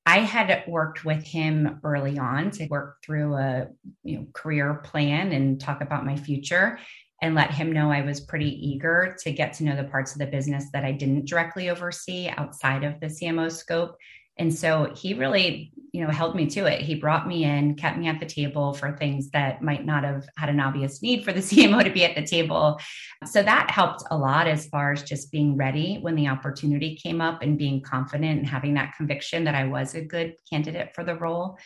I 0.07 0.19
had 0.19 0.63
worked 0.69 1.03
with 1.03 1.21
him 1.25 1.81
early 1.83 2.17
on 2.17 2.49
to 2.51 2.67
work 2.67 2.95
through 3.03 3.35
a 3.35 3.67
you 4.05 4.19
know, 4.19 4.27
career 4.31 4.75
plan 4.75 5.33
and 5.33 5.59
talk 5.59 5.81
about 5.81 6.05
my 6.05 6.15
future 6.15 6.79
and 7.21 7.35
let 7.35 7.51
him 7.51 7.73
know 7.73 7.91
I 7.91 8.03
was 8.03 8.21
pretty 8.21 8.51
eager 8.65 9.17
to 9.23 9.31
get 9.33 9.51
to 9.55 9.65
know 9.65 9.75
the 9.75 9.83
parts 9.83 10.13
of 10.13 10.19
the 10.19 10.27
business 10.27 10.63
that 10.71 10.85
I 10.85 10.93
didn't 10.93 11.27
directly 11.27 11.69
oversee 11.69 12.29
outside 12.29 12.85
of 12.85 13.01
the 13.01 13.07
CMO 13.07 13.51
scope 13.51 13.97
and 14.39 14.53
so 14.53 14.93
he 14.95 15.13
really, 15.13 15.71
you 15.91 16.05
know, 16.05 16.11
held 16.11 16.35
me 16.35 16.45
to 16.47 16.65
it. 16.65 16.81
He 16.81 16.95
brought 16.95 17.27
me 17.27 17.43
in, 17.43 17.75
kept 17.75 17.97
me 17.97 18.07
at 18.07 18.19
the 18.19 18.25
table 18.25 18.73
for 18.73 18.95
things 18.95 19.29
that 19.31 19.61
might 19.61 19.85
not 19.85 20.03
have 20.03 20.27
had 20.37 20.49
an 20.49 20.59
obvious 20.59 21.01
need 21.01 21.25
for 21.25 21.33
the 21.33 21.39
CMO 21.41 21.83
to 21.83 21.89
be 21.89 22.05
at 22.05 22.15
the 22.15 22.25
table. 22.25 22.79
So 23.25 23.41
that 23.41 23.71
helped 23.71 24.03
a 24.11 24.17
lot 24.17 24.47
as 24.47 24.67
far 24.67 24.91
as 24.91 25.03
just 25.03 25.31
being 25.31 25.57
ready 25.57 25.97
when 26.01 26.15
the 26.15 26.27
opportunity 26.27 26.95
came 26.95 27.21
up 27.21 27.41
and 27.41 27.57
being 27.57 27.81
confident 27.81 28.39
and 28.39 28.47
having 28.47 28.75
that 28.75 28.95
conviction 28.95 29.43
that 29.45 29.55
I 29.55 29.65
was 29.65 29.95
a 29.95 30.01
good 30.01 30.35
candidate 30.49 30.93
for 30.93 31.03
the 31.03 31.15
role. 31.15 31.57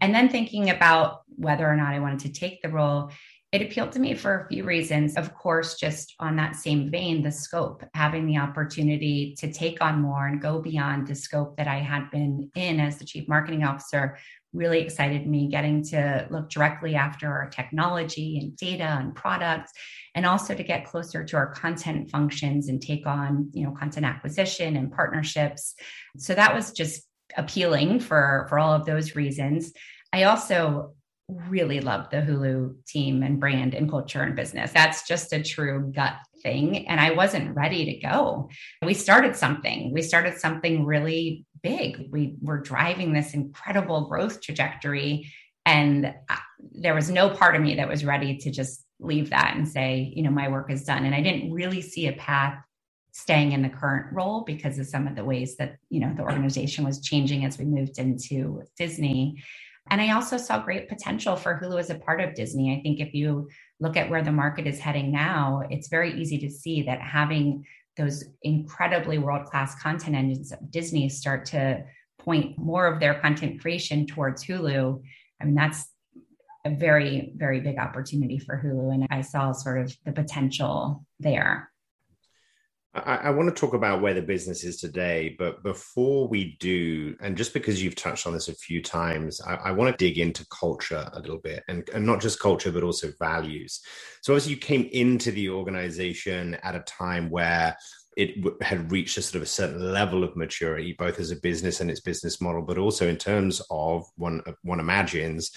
And 0.00 0.14
then 0.14 0.28
thinking 0.28 0.70
about 0.70 1.22
whether 1.36 1.66
or 1.66 1.76
not 1.76 1.94
I 1.94 2.00
wanted 2.00 2.20
to 2.20 2.32
take 2.32 2.60
the 2.60 2.68
role, 2.68 3.10
it 3.56 3.62
appealed 3.62 3.92
to 3.92 3.98
me 3.98 4.14
for 4.14 4.40
a 4.40 4.48
few 4.48 4.64
reasons. 4.64 5.16
Of 5.16 5.34
course, 5.34 5.76
just 5.76 6.14
on 6.20 6.36
that 6.36 6.56
same 6.56 6.90
vein, 6.90 7.22
the 7.22 7.32
scope, 7.32 7.82
having 7.94 8.26
the 8.26 8.36
opportunity 8.36 9.34
to 9.38 9.50
take 9.50 9.80
on 9.80 10.02
more 10.02 10.26
and 10.26 10.42
go 10.42 10.60
beyond 10.60 11.06
the 11.06 11.14
scope 11.14 11.56
that 11.56 11.66
I 11.66 11.78
had 11.78 12.10
been 12.10 12.50
in 12.54 12.80
as 12.80 12.98
the 12.98 13.06
chief 13.06 13.26
marketing 13.28 13.64
officer 13.64 14.18
really 14.52 14.80
excited 14.80 15.26
me 15.26 15.48
getting 15.48 15.82
to 15.84 16.26
look 16.30 16.50
directly 16.50 16.96
after 16.96 17.28
our 17.28 17.48
technology 17.48 18.38
and 18.38 18.56
data 18.56 18.98
and 19.00 19.14
products 19.14 19.72
and 20.14 20.26
also 20.26 20.54
to 20.54 20.62
get 20.62 20.84
closer 20.84 21.24
to 21.24 21.36
our 21.36 21.52
content 21.52 22.10
functions 22.10 22.68
and 22.68 22.80
take 22.80 23.06
on 23.06 23.50
you 23.52 23.64
know 23.64 23.72
content 23.72 24.06
acquisition 24.06 24.76
and 24.76 24.92
partnerships 24.92 25.74
so 26.16 26.34
that 26.34 26.54
was 26.54 26.72
just 26.72 27.02
appealing 27.36 28.00
for 28.00 28.46
for 28.48 28.58
all 28.58 28.72
of 28.72 28.86
those 28.86 29.14
reasons 29.14 29.72
i 30.12 30.22
also 30.22 30.94
really 31.28 31.80
love 31.80 32.08
the 32.10 32.18
Hulu 32.18 32.84
team 32.86 33.22
and 33.22 33.40
brand 33.40 33.74
and 33.74 33.90
culture 33.90 34.22
and 34.22 34.36
business. 34.36 34.70
That's 34.72 35.06
just 35.06 35.32
a 35.32 35.42
true 35.42 35.92
gut 35.94 36.14
thing. 36.42 36.86
And 36.86 37.00
I 37.00 37.12
wasn't 37.12 37.56
ready 37.56 37.84
to 37.86 38.06
go. 38.06 38.48
We 38.82 38.94
started 38.94 39.34
something, 39.34 39.92
we 39.92 40.02
started 40.02 40.38
something 40.38 40.84
really 40.84 41.44
big. 41.62 42.08
We 42.10 42.36
were 42.40 42.60
driving 42.60 43.12
this 43.12 43.34
incredible 43.34 44.08
growth 44.08 44.40
trajectory. 44.40 45.32
And 45.64 46.14
there 46.72 46.94
was 46.94 47.10
no 47.10 47.28
part 47.30 47.56
of 47.56 47.62
me 47.62 47.74
that 47.76 47.88
was 47.88 48.04
ready 48.04 48.36
to 48.38 48.50
just 48.52 48.84
leave 49.00 49.30
that 49.30 49.56
and 49.56 49.66
say, 49.66 50.12
you 50.14 50.22
know, 50.22 50.30
my 50.30 50.48
work 50.48 50.70
is 50.70 50.84
done. 50.84 51.04
And 51.04 51.14
I 51.14 51.22
didn't 51.22 51.52
really 51.52 51.82
see 51.82 52.06
a 52.06 52.12
path 52.12 52.56
staying 53.10 53.52
in 53.52 53.62
the 53.62 53.68
current 53.68 54.12
role 54.12 54.44
because 54.44 54.78
of 54.78 54.86
some 54.86 55.06
of 55.06 55.16
the 55.16 55.24
ways 55.24 55.56
that, 55.56 55.76
you 55.90 55.98
know, 56.00 56.14
the 56.14 56.22
organization 56.22 56.84
was 56.84 57.00
changing 57.00 57.44
as 57.44 57.58
we 57.58 57.64
moved 57.64 57.98
into 57.98 58.62
Disney. 58.78 59.42
And 59.90 60.00
I 60.00 60.12
also 60.12 60.36
saw 60.36 60.62
great 60.62 60.88
potential 60.88 61.36
for 61.36 61.58
Hulu 61.58 61.78
as 61.78 61.90
a 61.90 61.96
part 61.96 62.20
of 62.20 62.34
Disney. 62.34 62.76
I 62.76 62.82
think 62.82 63.00
if 63.00 63.14
you 63.14 63.48
look 63.80 63.96
at 63.96 64.10
where 64.10 64.22
the 64.22 64.32
market 64.32 64.66
is 64.66 64.78
heading 64.78 65.12
now, 65.12 65.62
it's 65.70 65.88
very 65.88 66.20
easy 66.20 66.38
to 66.38 66.50
see 66.50 66.82
that 66.82 67.00
having 67.00 67.64
those 67.96 68.24
incredibly 68.42 69.18
world 69.18 69.46
class 69.46 69.80
content 69.80 70.16
engines 70.16 70.52
of 70.52 70.70
Disney 70.70 71.08
start 71.08 71.46
to 71.46 71.84
point 72.18 72.58
more 72.58 72.86
of 72.86 73.00
their 73.00 73.14
content 73.14 73.60
creation 73.60 74.06
towards 74.06 74.44
Hulu. 74.44 75.00
I 75.40 75.44
mean, 75.44 75.54
that's 75.54 75.88
a 76.64 76.70
very, 76.70 77.32
very 77.36 77.60
big 77.60 77.78
opportunity 77.78 78.38
for 78.38 78.60
Hulu. 78.60 78.92
And 78.92 79.06
I 79.10 79.20
saw 79.20 79.52
sort 79.52 79.80
of 79.80 79.96
the 80.04 80.12
potential 80.12 81.04
there. 81.20 81.70
I, 83.04 83.16
I, 83.24 83.30
want 83.30 83.48
to 83.48 83.60
talk 83.60 83.74
about 83.74 84.00
where 84.00 84.14
the 84.14 84.22
business 84.22 84.64
is 84.64 84.78
today, 84.78 85.34
but 85.38 85.62
before 85.62 86.28
we 86.28 86.56
do, 86.60 87.16
and 87.20 87.36
just 87.36 87.52
because 87.52 87.82
you've 87.82 87.94
touched 87.94 88.26
on 88.26 88.32
this 88.32 88.48
a 88.48 88.54
few 88.54 88.82
times, 88.82 89.40
I, 89.40 89.54
I 89.56 89.70
want 89.72 89.90
to 89.90 90.04
dig 90.04 90.18
into 90.18 90.46
culture 90.46 91.08
a 91.12 91.20
little 91.20 91.38
bit, 91.38 91.62
and, 91.68 91.88
and 91.90 92.06
not 92.06 92.20
just 92.20 92.40
culture, 92.40 92.72
but 92.72 92.82
also 92.82 93.12
values. 93.18 93.80
So, 94.22 94.32
obviously, 94.32 94.54
you 94.54 94.60
came 94.60 94.88
into 94.92 95.30
the 95.30 95.50
organization 95.50 96.54
at 96.62 96.74
a 96.74 96.80
time 96.80 97.28
where 97.30 97.76
it 98.16 98.62
had 98.62 98.90
reached 98.90 99.18
a 99.18 99.22
sort 99.22 99.36
of 99.36 99.42
a 99.42 99.46
certain 99.46 99.92
level 99.92 100.24
of 100.24 100.36
maturity, 100.36 100.94
both 100.98 101.20
as 101.20 101.30
a 101.30 101.36
business 101.36 101.80
and 101.80 101.90
its 101.90 102.00
business 102.00 102.40
model, 102.40 102.62
but 102.62 102.78
also 102.78 103.06
in 103.06 103.16
terms 103.16 103.60
of 103.70 104.06
one 104.16 104.42
one 104.62 104.80
imagines 104.80 105.52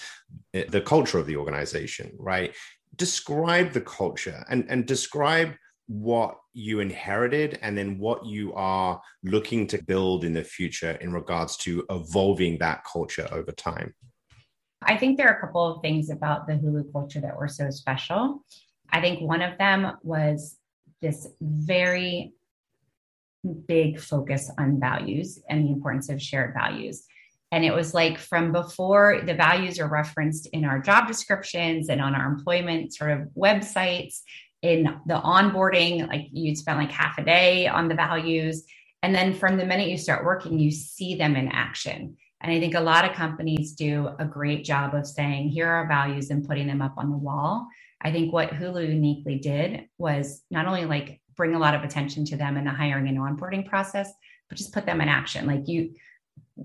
eh, 0.52 0.64
the 0.68 0.82
culture 0.82 1.18
of 1.18 1.26
the 1.26 1.36
organization, 1.36 2.12
right? 2.18 2.54
Describe 2.96 3.72
the 3.72 3.80
culture 3.80 4.44
and 4.50 4.66
and 4.68 4.84
describe 4.86 5.54
what 5.90 6.38
you 6.52 6.78
inherited 6.78 7.58
and 7.62 7.76
then 7.76 7.98
what 7.98 8.24
you 8.24 8.54
are 8.54 9.02
looking 9.24 9.66
to 9.66 9.82
build 9.82 10.24
in 10.24 10.32
the 10.32 10.44
future 10.44 10.92
in 10.92 11.12
regards 11.12 11.56
to 11.56 11.84
evolving 11.90 12.56
that 12.58 12.84
culture 12.84 13.26
over 13.32 13.50
time? 13.50 13.92
I 14.82 14.96
think 14.96 15.16
there 15.16 15.28
are 15.28 15.36
a 15.36 15.40
couple 15.40 15.66
of 15.66 15.82
things 15.82 16.08
about 16.08 16.46
the 16.46 16.52
Hulu 16.52 16.92
culture 16.92 17.20
that 17.20 17.36
were 17.36 17.48
so 17.48 17.70
special. 17.70 18.44
I 18.88 19.00
think 19.00 19.20
one 19.20 19.42
of 19.42 19.58
them 19.58 19.96
was 20.04 20.56
this 21.02 21.26
very 21.40 22.34
big 23.66 23.98
focus 23.98 24.48
on 24.58 24.78
values 24.78 25.42
and 25.48 25.64
the 25.66 25.72
importance 25.72 26.08
of 26.08 26.22
shared 26.22 26.54
values. 26.54 27.04
And 27.50 27.64
it 27.64 27.74
was 27.74 27.94
like 27.94 28.16
from 28.16 28.52
before 28.52 29.22
the 29.26 29.34
values 29.34 29.80
are 29.80 29.88
referenced 29.88 30.46
in 30.52 30.64
our 30.64 30.78
job 30.78 31.08
descriptions 31.08 31.88
and 31.88 32.00
on 32.00 32.14
our 32.14 32.30
employment 32.30 32.94
sort 32.94 33.10
of 33.10 33.28
websites 33.36 34.20
in 34.62 34.84
the 35.06 35.14
onboarding, 35.14 36.06
like 36.08 36.28
you'd 36.32 36.58
spend 36.58 36.78
like 36.78 36.90
half 36.90 37.18
a 37.18 37.24
day 37.24 37.66
on 37.66 37.88
the 37.88 37.94
values. 37.94 38.64
And 39.02 39.14
then 39.14 39.32
from 39.32 39.56
the 39.56 39.64
minute 39.64 39.88
you 39.88 39.96
start 39.96 40.24
working, 40.24 40.58
you 40.58 40.70
see 40.70 41.14
them 41.14 41.36
in 41.36 41.48
action. 41.48 42.16
And 42.42 42.52
I 42.52 42.60
think 42.60 42.74
a 42.74 42.80
lot 42.80 43.04
of 43.04 43.16
companies 43.16 43.72
do 43.72 44.10
a 44.18 44.24
great 44.24 44.64
job 44.64 44.94
of 44.94 45.06
saying, 45.06 45.48
here 45.48 45.68
are 45.68 45.88
values 45.88 46.30
and 46.30 46.46
putting 46.46 46.66
them 46.66 46.82
up 46.82 46.94
on 46.96 47.10
the 47.10 47.16
wall. 47.16 47.66
I 48.00 48.12
think 48.12 48.32
what 48.32 48.50
Hulu 48.50 48.88
uniquely 48.88 49.38
did 49.38 49.88
was 49.98 50.42
not 50.50 50.66
only 50.66 50.86
like 50.86 51.20
bring 51.36 51.54
a 51.54 51.58
lot 51.58 51.74
of 51.74 51.82
attention 51.82 52.24
to 52.26 52.36
them 52.36 52.56
in 52.56 52.64
the 52.64 52.70
hiring 52.70 53.08
and 53.08 53.18
onboarding 53.18 53.68
process, 53.68 54.10
but 54.48 54.58
just 54.58 54.72
put 54.72 54.86
them 54.86 55.00
in 55.00 55.08
action. 55.08 55.46
Like 55.46 55.68
you, 55.68 55.94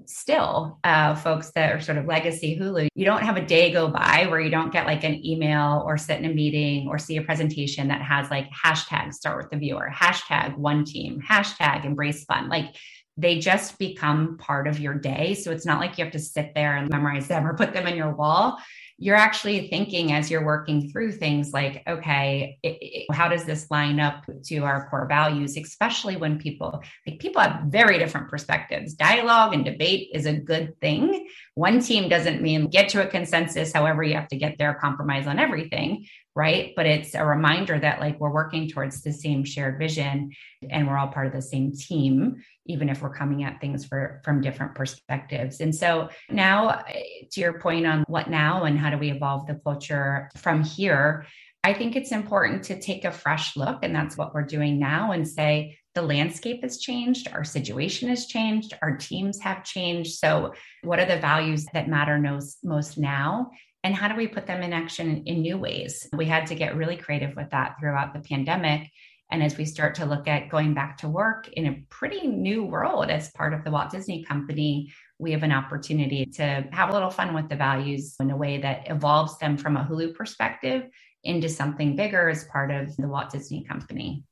still 0.05 0.79
uh, 0.83 1.15
folks 1.15 1.51
that 1.51 1.71
are 1.71 1.79
sort 1.79 1.97
of 1.97 2.05
legacy 2.05 2.57
Hulu, 2.59 2.87
you 2.95 3.05
don't 3.05 3.23
have 3.23 3.37
a 3.37 3.45
day 3.45 3.71
go 3.71 3.87
by 3.87 4.27
where 4.29 4.39
you 4.39 4.49
don't 4.49 4.71
get 4.71 4.85
like 4.85 5.03
an 5.03 5.25
email 5.25 5.83
or 5.85 5.97
sit 5.97 6.19
in 6.19 6.29
a 6.29 6.33
meeting 6.33 6.87
or 6.87 6.97
see 6.97 7.17
a 7.17 7.21
presentation 7.21 7.87
that 7.87 8.01
has 8.01 8.29
like 8.29 8.49
hashtag 8.51 9.13
start 9.13 9.37
with 9.37 9.49
the 9.49 9.57
viewer, 9.57 9.89
hashtag 9.93 10.57
one 10.57 10.85
team, 10.85 11.21
hashtag 11.27 11.85
embrace 11.85 12.25
fun. 12.25 12.49
Like 12.49 12.75
they 13.17 13.39
just 13.39 13.79
become 13.79 14.37
part 14.37 14.67
of 14.67 14.79
your 14.79 14.93
day. 14.93 15.33
So 15.35 15.51
it's 15.51 15.65
not 15.65 15.79
like 15.79 15.97
you 15.97 16.03
have 16.03 16.13
to 16.13 16.19
sit 16.19 16.51
there 16.53 16.75
and 16.75 16.89
memorize 16.89 17.27
them 17.27 17.47
or 17.47 17.55
put 17.55 17.73
them 17.73 17.87
in 17.87 17.95
your 17.95 18.13
wall 18.13 18.57
you're 18.97 19.15
actually 19.15 19.67
thinking 19.67 20.13
as 20.13 20.31
you're 20.31 20.45
working 20.45 20.89
through 20.89 21.11
things 21.11 21.51
like, 21.51 21.83
okay, 21.85 22.57
it, 22.63 22.77
it, 22.79 23.13
how 23.13 23.27
does 23.27 23.43
this 23.43 23.69
line 23.69 23.99
up 23.99 24.23
to 24.45 24.59
our 24.59 24.89
core 24.89 25.05
values, 25.07 25.57
especially 25.57 26.15
when 26.15 26.39
people 26.39 26.81
like 27.05 27.19
people 27.19 27.41
have 27.41 27.63
very 27.65 27.97
different 27.97 28.29
perspectives. 28.29 28.93
Dialogue 28.93 29.53
and 29.53 29.65
debate 29.65 30.09
is 30.13 30.25
a 30.25 30.33
good 30.33 30.79
thing. 30.79 31.27
One 31.55 31.81
team 31.81 32.07
doesn't 32.07 32.41
mean 32.41 32.67
get 32.67 32.89
to 32.89 33.03
a 33.03 33.07
consensus, 33.07 33.73
however, 33.73 34.01
you 34.01 34.15
have 34.15 34.29
to 34.29 34.37
get 34.37 34.57
there, 34.57 34.73
compromise 34.75 35.27
on 35.27 35.39
everything 35.39 36.05
right? 36.35 36.73
But 36.75 36.85
it's 36.85 37.15
a 37.15 37.25
reminder 37.25 37.79
that 37.79 38.01
like 38.01 38.19
we're 38.19 38.31
working 38.31 38.69
towards 38.69 39.01
the 39.01 39.13
same 39.13 39.45
shared 39.45 39.79
vision 39.79 40.31
and 40.69 40.87
we're 40.87 40.97
all 40.97 41.07
part 41.07 41.27
of 41.27 41.33
the 41.33 41.41
same 41.41 41.71
team, 41.71 42.43
even 42.65 42.89
if 42.89 43.01
we're 43.01 43.13
coming 43.13 43.43
at 43.43 43.61
things 43.61 43.85
for, 43.85 44.21
from 44.25 44.41
different 44.41 44.75
perspectives. 44.75 45.61
And 45.61 45.73
so 45.73 46.09
now, 46.29 46.83
to 47.31 47.39
your 47.39 47.59
point 47.59 47.87
on 47.87 48.03
what 48.07 48.29
now 48.29 48.65
and 48.65 48.77
how 48.77 48.89
do 48.89 48.97
we 48.97 49.11
evolve 49.11 49.47
the 49.47 49.55
culture 49.55 50.29
from 50.35 50.63
here, 50.63 51.25
I 51.63 51.73
think 51.73 51.95
it's 51.95 52.11
important 52.11 52.63
to 52.65 52.79
take 52.79 53.05
a 53.05 53.11
fresh 53.11 53.55
look. 53.55 53.79
And 53.81 53.95
that's 53.95 54.17
what 54.17 54.35
we're 54.35 54.43
doing 54.43 54.77
now 54.77 55.13
and 55.13 55.27
say, 55.27 55.77
the 55.95 56.01
landscape 56.01 56.61
has 56.61 56.77
changed, 56.77 57.29
our 57.33 57.45
situation 57.45 58.09
has 58.09 58.27
changed, 58.27 58.73
our 58.81 58.97
teams 58.97 59.39
have 59.39 59.63
changed. 59.63 60.15
So, 60.15 60.53
what 60.83 60.99
are 60.99 61.05
the 61.05 61.17
values 61.17 61.65
that 61.73 61.87
matter 61.87 62.19
most, 62.19 62.57
most 62.65 62.97
now? 62.97 63.51
And 63.85 63.93
how 63.93 64.07
do 64.07 64.15
we 64.15 64.27
put 64.27 64.47
them 64.47 64.63
in 64.63 64.73
action 64.73 65.21
in 65.27 65.43
new 65.43 65.59
ways? 65.59 66.09
We 66.11 66.25
had 66.25 66.47
to 66.47 66.55
get 66.55 66.75
really 66.75 66.97
creative 66.97 67.35
with 67.35 67.51
that 67.51 67.75
throughout 67.79 68.15
the 68.15 68.19
pandemic. 68.19 68.89
And 69.29 69.43
as 69.43 69.59
we 69.59 69.65
start 69.65 69.93
to 69.95 70.05
look 70.05 70.27
at 70.27 70.49
going 70.49 70.73
back 70.73 70.97
to 70.97 71.07
work 71.07 71.47
in 71.49 71.67
a 71.67 71.85
pretty 71.89 72.25
new 72.25 72.63
world 72.65 73.11
as 73.11 73.29
part 73.33 73.53
of 73.53 73.63
the 73.63 73.69
Walt 73.69 73.91
Disney 73.91 74.23
Company, 74.23 74.91
we 75.19 75.33
have 75.33 75.43
an 75.43 75.51
opportunity 75.51 76.25
to 76.25 76.67
have 76.71 76.89
a 76.89 76.93
little 76.93 77.11
fun 77.11 77.35
with 77.35 77.47
the 77.47 77.55
values 77.55 78.15
in 78.19 78.31
a 78.31 78.35
way 78.35 78.57
that 78.57 78.89
evolves 78.89 79.37
them 79.37 79.55
from 79.55 79.77
a 79.77 79.85
Hulu 79.85 80.15
perspective 80.15 80.89
into 81.23 81.47
something 81.47 81.95
bigger 81.95 82.27
as 82.27 82.45
part 82.45 82.71
of 82.71 82.97
the 82.97 83.07
Walt 83.07 83.29
Disney 83.29 83.65
Company. 83.65 84.23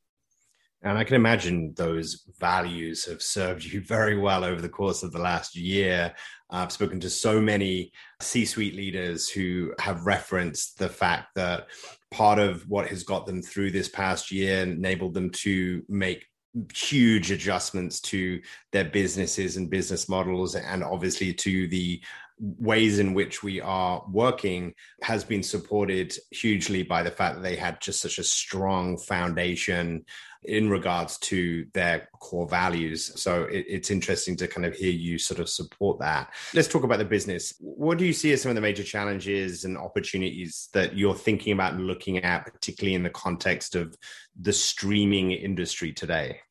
And 0.84 0.98
I 0.98 1.06
can 1.06 1.16
imagine 1.16 1.74
those 1.76 2.26
values 2.40 3.06
have 3.06 3.22
served 3.22 3.64
you 3.64 3.82
very 3.86 4.18
well 4.18 4.44
over 4.44 4.62
the 4.62 4.70
course 4.70 5.04
of 5.04 5.12
the 5.12 5.20
last 5.20 5.56
year. 5.56 6.14
I've 6.50 6.72
spoken 6.72 7.00
to 7.00 7.10
so 7.10 7.42
many 7.42 7.92
C 8.20 8.46
suite 8.46 8.76
leaders 8.76 9.30
who 9.30 9.74
have 9.80 10.06
referenced 10.06 10.78
the 10.78 10.90
fact 10.90 11.30
that 11.36 11.68
part 12.12 12.38
of 12.38 12.70
what 12.70 12.88
has 12.90 13.04
got 13.04 13.26
them 13.26 13.42
through 13.42 13.72
this 13.72 13.90
past 13.90 14.32
year 14.32 14.62
enabled 14.64 15.16
them 15.16 15.32
to 15.32 15.84
make 15.90 16.26
huge 16.72 17.32
adjustments 17.32 18.00
to 18.00 18.40
their 18.72 18.86
businesses 18.86 19.58
and 19.58 19.72
business 19.72 20.08
models 20.08 20.54
and 20.54 20.84
obviously 20.84 21.34
to 21.34 21.68
the 21.68 22.00
ways 22.44 23.00
in 23.00 23.14
which 23.14 23.42
we 23.42 23.62
are 23.62 24.04
working 24.12 24.74
has 25.02 25.24
been 25.24 25.42
supported 25.42 26.14
hugely 26.32 26.84
by 26.84 27.02
the 27.02 27.12
fact 27.12 27.36
that 27.36 27.42
they 27.42 27.56
had 27.56 27.80
just 27.80 28.02
such 28.02 28.18
a 28.18 28.24
strong 28.24 28.98
foundation 28.98 30.04
in 30.44 30.70
regards 30.70 31.18
to 31.20 31.66
their 31.74 32.10
core 32.20 32.46
values. 32.46 33.14
So 33.22 33.44
it, 33.44 33.66
it's 33.70 33.90
interesting 33.90 34.36
to 34.38 34.48
kind 34.50 34.66
of 34.66 34.76
hear 34.76 34.92
you 34.92 35.18
sort 35.18 35.40
of 35.40 35.48
support 35.48 36.00
that. 36.00 36.34
Let's 36.54 36.68
talk 36.68 36.84
about 36.84 37.00
the 37.00 37.06
business. 37.06 37.54
What 37.60 37.98
do 37.98 38.06
you 38.06 38.12
see 38.12 38.34
as 38.34 38.42
some 38.42 38.50
of 38.50 38.56
the 38.56 38.62
major 38.62 38.84
challenges 38.84 39.64
and 39.64 39.78
opportunities 39.78 40.68
that 40.74 40.98
you're 40.98 41.16
thinking 41.16 41.54
about 41.54 41.76
and 41.76 41.88
looking 41.88 42.18
at, 42.18 42.46
particularly 42.46 42.96
in 42.96 43.04
the 43.04 43.10
context 43.10 43.76
of 43.76 43.96
the 44.38 44.52
streaming 44.52 45.32
industry 45.32 45.94
today? 45.94 46.42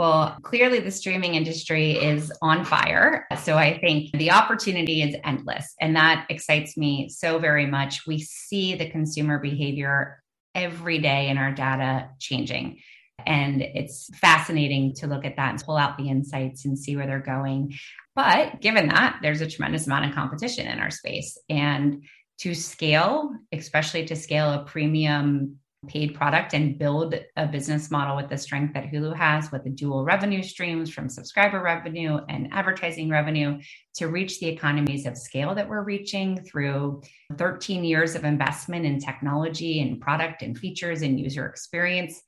Well, 0.00 0.38
clearly 0.40 0.80
the 0.80 0.90
streaming 0.90 1.34
industry 1.34 1.90
is 1.90 2.32
on 2.40 2.64
fire. 2.64 3.26
So 3.42 3.58
I 3.58 3.78
think 3.80 4.10
the 4.12 4.30
opportunity 4.30 5.02
is 5.02 5.14
endless. 5.24 5.74
And 5.78 5.94
that 5.94 6.24
excites 6.30 6.74
me 6.74 7.10
so 7.10 7.38
very 7.38 7.66
much. 7.66 8.06
We 8.06 8.18
see 8.18 8.74
the 8.74 8.88
consumer 8.88 9.38
behavior 9.38 10.22
every 10.54 11.00
day 11.00 11.28
in 11.28 11.36
our 11.36 11.52
data 11.52 12.08
changing. 12.18 12.78
And 13.26 13.60
it's 13.60 14.08
fascinating 14.16 14.94
to 14.94 15.06
look 15.06 15.26
at 15.26 15.36
that 15.36 15.50
and 15.50 15.62
pull 15.62 15.76
out 15.76 15.98
the 15.98 16.08
insights 16.08 16.64
and 16.64 16.78
see 16.78 16.96
where 16.96 17.06
they're 17.06 17.20
going. 17.20 17.74
But 18.16 18.62
given 18.62 18.88
that, 18.88 19.18
there's 19.20 19.42
a 19.42 19.50
tremendous 19.50 19.86
amount 19.86 20.06
of 20.06 20.14
competition 20.14 20.66
in 20.66 20.78
our 20.78 20.90
space. 20.90 21.36
And 21.50 22.04
to 22.38 22.54
scale, 22.54 23.32
especially 23.52 24.06
to 24.06 24.16
scale 24.16 24.50
a 24.50 24.64
premium 24.64 25.58
paid 25.88 26.14
product 26.14 26.52
and 26.52 26.78
build 26.78 27.14
a 27.36 27.46
business 27.46 27.90
model 27.90 28.16
with 28.16 28.28
the 28.28 28.36
strength 28.36 28.74
that 28.74 28.90
Hulu 28.90 29.16
has 29.16 29.50
with 29.50 29.64
the 29.64 29.70
dual 29.70 30.04
revenue 30.04 30.42
streams 30.42 30.90
from 30.90 31.08
subscriber 31.08 31.62
revenue 31.62 32.18
and 32.28 32.48
advertising 32.52 33.08
revenue 33.08 33.58
to 33.94 34.08
reach 34.08 34.40
the 34.40 34.48
economies 34.48 35.06
of 35.06 35.16
scale 35.16 35.54
that 35.54 35.68
we're 35.68 35.82
reaching 35.82 36.42
through 36.44 37.02
13 37.38 37.82
years 37.84 38.14
of 38.14 38.24
investment 38.24 38.84
in 38.84 39.00
technology 39.00 39.80
and 39.80 40.00
product 40.00 40.42
and 40.42 40.58
features 40.58 41.00
and 41.00 41.18
user 41.18 41.46
experience 41.46 42.20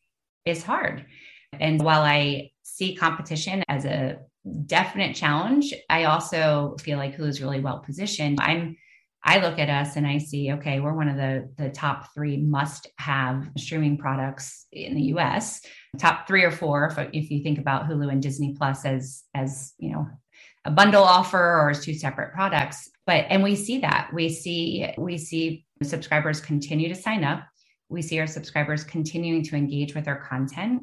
is 0.47 0.63
hard. 0.63 1.05
And 1.61 1.83
while 1.83 2.03
I 2.03 2.53
see 2.63 2.95
competition 2.95 3.63
as 3.69 3.85
a 3.85 4.19
definite 4.65 5.15
challenge, 5.15 5.75
I 5.91 6.05
also 6.05 6.77
feel 6.81 6.97
like 6.97 7.17
Hulu's 7.17 7.43
really 7.43 7.61
well 7.61 7.81
positioned. 7.81 8.41
I'm 8.41 8.77
I 9.25 9.39
look 9.39 9.59
at 9.59 9.71
us 9.71 9.97
and 9.97 10.07
I 10.07 10.19
see, 10.19 10.53
okay, 10.53 10.81
we're 10.81 10.95
one 10.95 11.09
of 11.09 11.17
the, 11.17 11.49
the 11.57 11.71
top 11.71 12.13
three 12.13 12.37
must 12.37 12.89
have 12.99 13.49
streaming 13.57 13.97
products 13.97 14.67
in 14.73 14.95
the 14.95 15.15
US, 15.15 15.61
top 15.99 16.27
three 16.27 16.43
or 16.43 16.51
four, 16.51 16.87
if, 16.87 16.99
if 17.13 17.31
you 17.31 17.43
think 17.43 17.59
about 17.59 17.89
Hulu 17.89 18.11
and 18.11 18.23
Disney 18.23 18.55
Plus 18.55 18.85
as, 18.85 19.23
as, 19.35 19.75
you 19.79 19.93
know, 19.93 20.09
a 20.65 20.71
bundle 20.71 21.05
offer 21.05 21.39
or 21.39 21.71
as 21.71 21.85
two 21.85 21.95
separate 21.95 22.33
products. 22.33 22.89
But, 23.07 23.27
and 23.29 23.43
we 23.43 23.57
see 23.57 23.79
that 23.79 24.11
we 24.13 24.29
see, 24.29 24.89
we 24.99 25.19
see 25.19 25.67
subscribers 25.83 26.41
continue 26.41 26.89
to 26.89 26.95
sign 26.95 27.25
up. 27.25 27.45
We 27.89 28.03
see 28.03 28.19
our 28.21 28.27
subscribers 28.27 28.85
continuing 28.85 29.43
to 29.45 29.57
engage 29.57 29.95
with 29.95 30.09
our 30.09 30.21
content 30.21 30.83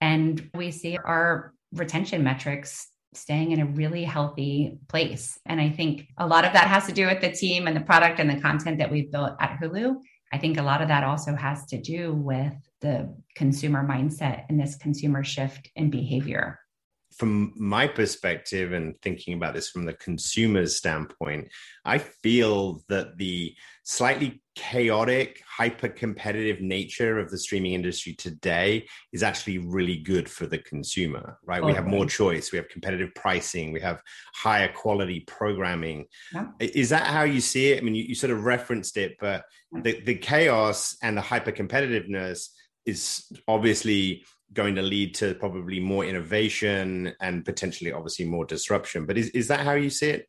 and 0.00 0.50
we 0.54 0.70
see 0.70 0.96
our 0.96 1.52
retention 1.72 2.22
metrics 2.22 2.88
staying 3.14 3.52
in 3.52 3.60
a 3.60 3.66
really 3.66 4.04
healthy 4.04 4.78
place. 4.88 5.38
And 5.46 5.60
I 5.60 5.70
think 5.70 6.08
a 6.18 6.26
lot 6.26 6.44
of 6.44 6.52
that 6.52 6.68
has 6.68 6.86
to 6.86 6.92
do 6.92 7.06
with 7.06 7.20
the 7.20 7.32
team 7.32 7.66
and 7.66 7.76
the 7.76 7.80
product 7.80 8.20
and 8.20 8.28
the 8.28 8.40
content 8.40 8.78
that 8.78 8.90
we've 8.90 9.10
built 9.10 9.32
at 9.40 9.58
Hulu. 9.60 9.96
I 10.32 10.38
think 10.38 10.58
a 10.58 10.62
lot 10.62 10.82
of 10.82 10.88
that 10.88 11.04
also 11.04 11.34
has 11.34 11.64
to 11.66 11.80
do 11.80 12.12
with 12.12 12.54
the 12.80 13.14
consumer 13.34 13.86
mindset 13.86 14.44
and 14.48 14.60
this 14.60 14.76
consumer 14.76 15.24
shift 15.24 15.70
in 15.74 15.90
behavior. 15.90 16.60
From 17.16 17.52
my 17.56 17.88
perspective, 17.88 18.72
and 18.72 18.94
thinking 19.02 19.34
about 19.34 19.54
this 19.54 19.70
from 19.70 19.86
the 19.86 19.94
consumer's 19.94 20.76
standpoint, 20.76 21.48
I 21.84 21.98
feel 21.98 22.84
that 22.88 23.16
the 23.16 23.54
slightly 23.82 24.42
chaotic, 24.58 25.40
hyper 25.46 25.88
competitive 25.88 26.60
nature 26.60 27.20
of 27.20 27.30
the 27.30 27.38
streaming 27.38 27.74
industry 27.74 28.12
today 28.12 28.84
is 29.12 29.22
actually 29.22 29.58
really 29.58 29.98
good 29.98 30.28
for 30.28 30.46
the 30.46 30.58
consumer, 30.58 31.38
right? 31.44 31.62
we 31.62 31.72
have 31.72 31.86
more 31.86 32.04
choice, 32.06 32.50
we 32.50 32.56
have 32.58 32.68
competitive 32.68 33.14
pricing, 33.14 33.72
we 33.72 33.80
have 33.80 34.02
higher 34.34 34.66
quality 34.72 35.20
programming. 35.20 36.06
Yeah. 36.34 36.48
Is 36.58 36.88
that 36.90 37.06
how 37.06 37.22
you 37.22 37.40
see 37.40 37.70
it? 37.70 37.78
I 37.78 37.82
mean, 37.82 37.94
you, 37.94 38.02
you 38.02 38.16
sort 38.16 38.32
of 38.32 38.44
referenced 38.44 38.96
it, 38.96 39.16
but 39.20 39.44
the, 39.72 40.00
the 40.00 40.16
chaos 40.16 40.96
and 41.04 41.16
the 41.16 41.22
hyper 41.22 41.52
competitiveness 41.52 42.48
is 42.84 43.30
obviously 43.46 44.24
going 44.52 44.74
to 44.74 44.82
lead 44.82 45.14
to 45.14 45.34
probably 45.34 45.78
more 45.78 46.04
innovation 46.04 47.12
and 47.20 47.44
potentially 47.44 47.92
obviously 47.92 48.24
more 48.24 48.44
disruption. 48.44 49.06
But 49.06 49.18
is, 49.18 49.28
is 49.28 49.46
that 49.48 49.60
how 49.60 49.74
you 49.74 49.90
see 49.90 50.10
it? 50.10 50.26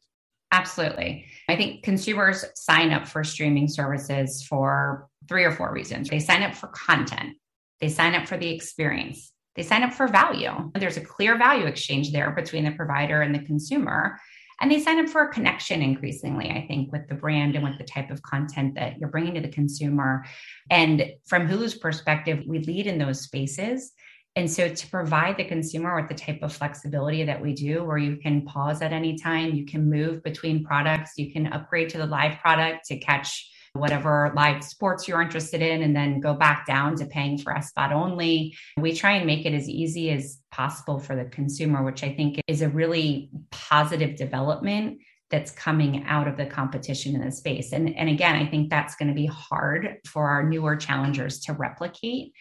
Absolutely. 0.52 1.26
I 1.48 1.56
think 1.56 1.84
consumers 1.84 2.44
sign 2.56 2.92
up 2.92 3.08
for 3.08 3.24
streaming 3.24 3.68
services 3.68 4.44
for 4.44 5.08
three 5.28 5.44
or 5.44 5.52
four 5.52 5.72
reasons. 5.72 6.10
They 6.10 6.20
sign 6.20 6.42
up 6.44 6.56
for 6.56 6.68
content, 6.68 7.38
they 7.80 7.90
sign 7.90 8.16
up 8.16 8.28
for 8.28 8.38
the 8.38 8.54
experience, 8.54 9.32
they 9.56 9.64
sign 9.64 9.84
up 9.84 9.94
for 9.94 10.08
value. 10.08 10.72
There's 10.74 10.98
a 10.98 11.06
clear 11.06 11.38
value 11.38 11.66
exchange 11.66 12.12
there 12.12 12.32
between 12.32 12.66
the 12.66 12.72
provider 12.72 13.22
and 13.22 13.34
the 13.34 13.46
consumer. 13.46 14.20
And 14.62 14.70
they 14.70 14.80
sign 14.80 15.00
up 15.00 15.08
for 15.08 15.22
a 15.22 15.32
connection 15.32 15.82
increasingly, 15.82 16.50
I 16.50 16.66
think, 16.68 16.92
with 16.92 17.08
the 17.08 17.16
brand 17.16 17.56
and 17.56 17.64
with 17.64 17.78
the 17.78 17.86
type 17.86 18.12
of 18.12 18.22
content 18.24 18.76
that 18.76 19.00
you're 19.00 19.10
bringing 19.10 19.36
to 19.36 19.42
the 19.42 19.48
consumer. 19.48 20.26
And 20.70 21.14
from 21.28 21.48
Hulu's 21.48 21.76
perspective, 21.76 22.44
we 22.46 22.60
lead 22.60 22.86
in 22.86 22.98
those 22.98 23.22
spaces. 23.22 23.94
And 24.40 24.50
so 24.50 24.70
to 24.70 24.88
provide 24.88 25.36
the 25.36 25.44
consumer 25.44 26.00
with 26.00 26.08
the 26.08 26.16
type 26.16 26.42
of 26.44 26.54
flexibility 26.54 27.26
that 27.26 27.42
we 27.42 27.54
do, 27.54 27.84
where 27.84 27.98
you 27.98 28.16
can 28.16 28.46
pause 28.46 28.82
at 28.82 28.94
any 28.94 29.18
time, 29.18 29.54
you 29.54 29.66
can 29.66 29.90
move 29.90 30.24
between 30.24 30.64
products, 30.64 31.18
you 31.18 31.34
can 31.34 31.48
upgrade 31.48 31.90
to 31.90 31.98
the 31.98 32.06
live 32.06 32.40
product 32.40 32.86
to 32.86 32.98
catch 33.00 33.52
whatever 33.74 34.32
live 34.38 34.64
sports 34.64 35.10
you're 35.10 35.22
interested 35.22 35.62
in, 35.62 35.82
and 35.82 35.94
then 35.94 36.22
go 36.22 36.34
back 36.34 36.66
down 36.66 36.96
to 36.96 37.06
paying 37.06 37.38
for 37.38 37.54
SVOD 37.54 37.92
only. 37.92 38.56
We 38.78 38.94
try 38.94 39.12
and 39.18 39.26
make 39.26 39.46
it 39.46 39.54
as 39.54 39.68
easy 39.68 40.10
as 40.10 40.40
possible 40.54 41.00
for 41.00 41.18
the 41.18 41.26
consumer, 41.26 41.84
which 41.84 42.02
I 42.02 42.14
think 42.14 42.40
is 42.48 42.62
a 42.62 42.70
really 42.70 43.32
positive 43.52 44.16
development 44.16 45.00
that's 45.30 45.52
coming 45.52 46.06
out 46.06 46.30
of 46.30 46.38
the 46.38 46.46
competition 46.46 47.14
in 47.14 47.26
the 47.26 47.32
space. 47.34 47.74
And, 47.74 47.94
and 47.94 48.08
again, 48.08 48.38
I 48.38 48.46
think 48.46 48.70
that's 48.70 48.96
going 48.96 49.10
to 49.10 49.14
be 49.14 49.26
hard 49.26 49.98
for 50.08 50.30
our 50.30 50.48
newer 50.48 50.78
challengers 50.78 51.42
to 51.42 51.52
replicate, 51.52 52.32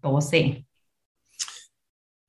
but 0.00 0.12
we'll 0.12 0.20
see. 0.20 0.64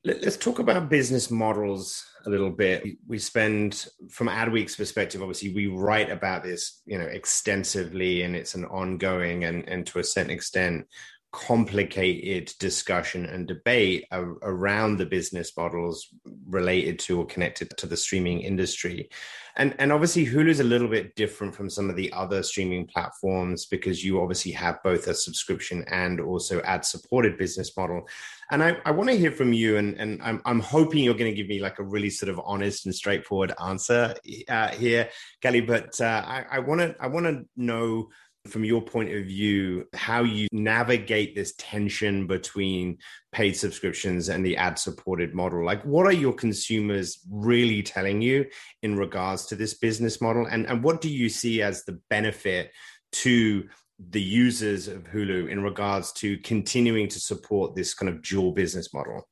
Let's 0.06 0.38
talk 0.38 0.60
about 0.60 0.90
business 0.90 1.30
models 1.30 2.06
a 2.26 2.30
little 2.30 2.52
bit. 2.52 2.84
We 3.06 3.20
spend, 3.20 3.86
from 4.10 4.30
Adweek's 4.30 4.78
perspective, 4.78 5.22
obviously, 5.22 5.54
we 5.54 5.68
write 5.68 6.10
about 6.10 6.42
this, 6.42 6.82
you 6.86 6.98
know, 6.98 7.06
extensively, 7.06 8.22
and 8.22 8.34
it's 8.34 8.56
an 8.56 8.64
ongoing 8.66 9.44
and, 9.44 9.68
and 9.68 9.86
to 9.88 10.00
a 10.00 10.04
certain 10.04 10.32
extent, 10.32 10.88
complicated 11.32 12.52
discussion 12.60 13.26
and 13.26 13.48
debate 13.48 14.06
around 14.12 14.98
the 14.98 15.06
business 15.06 15.56
models 15.56 16.08
related 16.48 16.98
to 16.98 17.20
or 17.20 17.26
connected 17.26 17.70
to 17.78 17.86
the 17.86 17.98
streaming 17.98 18.42
industry. 18.42 19.10
And, 19.56 19.76
and 19.78 19.92
obviously, 19.92 20.26
Hulu 20.26 20.48
is 20.48 20.60
a 20.60 20.64
little 20.64 20.88
bit 20.88 21.16
different 21.16 21.54
from 21.54 21.70
some 21.70 21.90
of 21.90 21.96
the 21.96 22.12
other 22.14 22.42
streaming 22.42 22.88
platforms 22.88 23.66
because 23.66 24.04
you 24.04 24.22
obviously 24.22 24.54
have 24.54 24.82
both 24.84 25.08
a 25.08 25.14
subscription 25.14 25.84
and 25.88 26.20
also 26.20 26.62
ad 26.62 26.86
supported 26.86 27.38
business 27.38 27.76
model. 27.76 28.08
And 28.52 28.64
I, 28.64 28.78
I 28.86 28.92
want 28.92 29.10
to 29.10 29.18
hear 29.18 29.32
from 29.32 29.54
you, 29.54 29.78
and, 29.78 29.96
and 30.00 30.22
I'm, 30.24 30.42
I'm 30.46 30.62
hoping 30.62 31.04
you're 31.04 31.14
going 31.14 31.32
to 31.32 31.36
give 31.36 31.48
me 31.48 31.60
like 31.60 31.78
a 31.78 31.84
really 31.84 32.10
sort 32.10 32.30
of 32.30 32.42
honest 32.44 32.86
and 32.86 32.96
straightforward 32.96 33.54
answer 33.64 34.16
uh, 34.48 34.70
here, 34.70 35.10
Kelly. 35.42 35.62
But 35.62 36.00
uh, 36.02 36.44
I 36.50 36.60
want 36.60 36.82
to 36.82 36.96
I 37.00 37.08
want 37.08 37.26
to 37.26 37.46
know 37.58 38.10
from 38.48 38.64
your 38.64 38.82
point 38.82 39.14
of 39.14 39.26
view, 39.26 39.86
how 39.94 40.24
you 40.24 40.48
navigate 40.52 41.36
this 41.36 41.54
tension 41.58 42.26
between 42.26 42.98
paid 43.32 43.54
subscriptions 43.54 44.30
and 44.30 44.46
the 44.46 44.58
ad 44.58 44.80
supported 44.80 45.34
model. 45.34 45.66
Like, 45.66 45.84
what 45.84 46.06
are 46.06 46.14
your 46.14 46.34
consumers 46.34 47.20
really 47.30 47.84
telling 47.84 48.22
you 48.22 48.46
in 48.82 48.98
regards 48.98 49.46
to 49.48 49.56
this 49.56 49.76
business 49.76 50.22
model? 50.22 50.48
And, 50.50 50.66
and 50.68 50.84
what 50.84 51.02
do 51.02 51.10
you 51.10 51.30
see 51.30 51.62
as 51.62 51.84
the 51.84 52.00
benefit 52.10 52.72
to 53.12 53.68
the 54.10 54.22
users 54.22 54.88
of 54.88 55.04
Hulu 55.04 55.50
in 55.50 55.62
regards 55.62 56.14
to 56.14 56.38
continuing 56.38 57.10
to 57.10 57.20
support 57.20 57.76
this 57.76 57.94
kind 57.94 58.10
of 58.10 58.22
dual 58.22 58.54
business 58.54 58.94
model? 58.94 59.28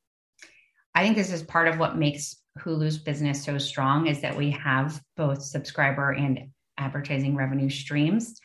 I 0.94 1.04
think 1.04 1.16
this 1.16 1.32
is 1.32 1.44
part 1.44 1.68
of 1.68 1.80
what 1.80 1.98
makes 1.98 2.36
Hulu's 2.60 2.98
business 2.98 3.44
so 3.44 3.58
strong 3.58 4.08
is 4.08 4.20
that 4.22 4.36
we 4.36 4.52
have 4.52 5.02
both 5.16 5.42
subscriber 5.42 6.12
and 6.12 6.50
advertising 6.78 7.36
revenue 7.36 7.70
streams 7.70 8.40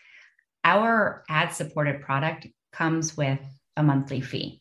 our 0.64 1.24
ad 1.28 1.52
supported 1.52 2.02
product 2.02 2.46
comes 2.72 3.16
with 3.16 3.40
a 3.76 3.82
monthly 3.82 4.20
fee. 4.20 4.60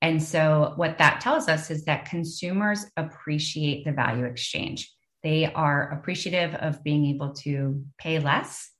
And 0.00 0.22
so, 0.22 0.74
what 0.76 0.98
that 0.98 1.20
tells 1.20 1.48
us 1.48 1.70
is 1.70 1.84
that 1.84 2.08
consumers 2.08 2.86
appreciate 2.96 3.84
the 3.84 3.92
value 3.92 4.24
exchange. 4.24 4.92
They 5.22 5.52
are 5.52 5.90
appreciative 5.90 6.54
of 6.54 6.84
being 6.84 7.06
able 7.06 7.34
to 7.42 7.84
pay 7.98 8.20
less, 8.20 8.70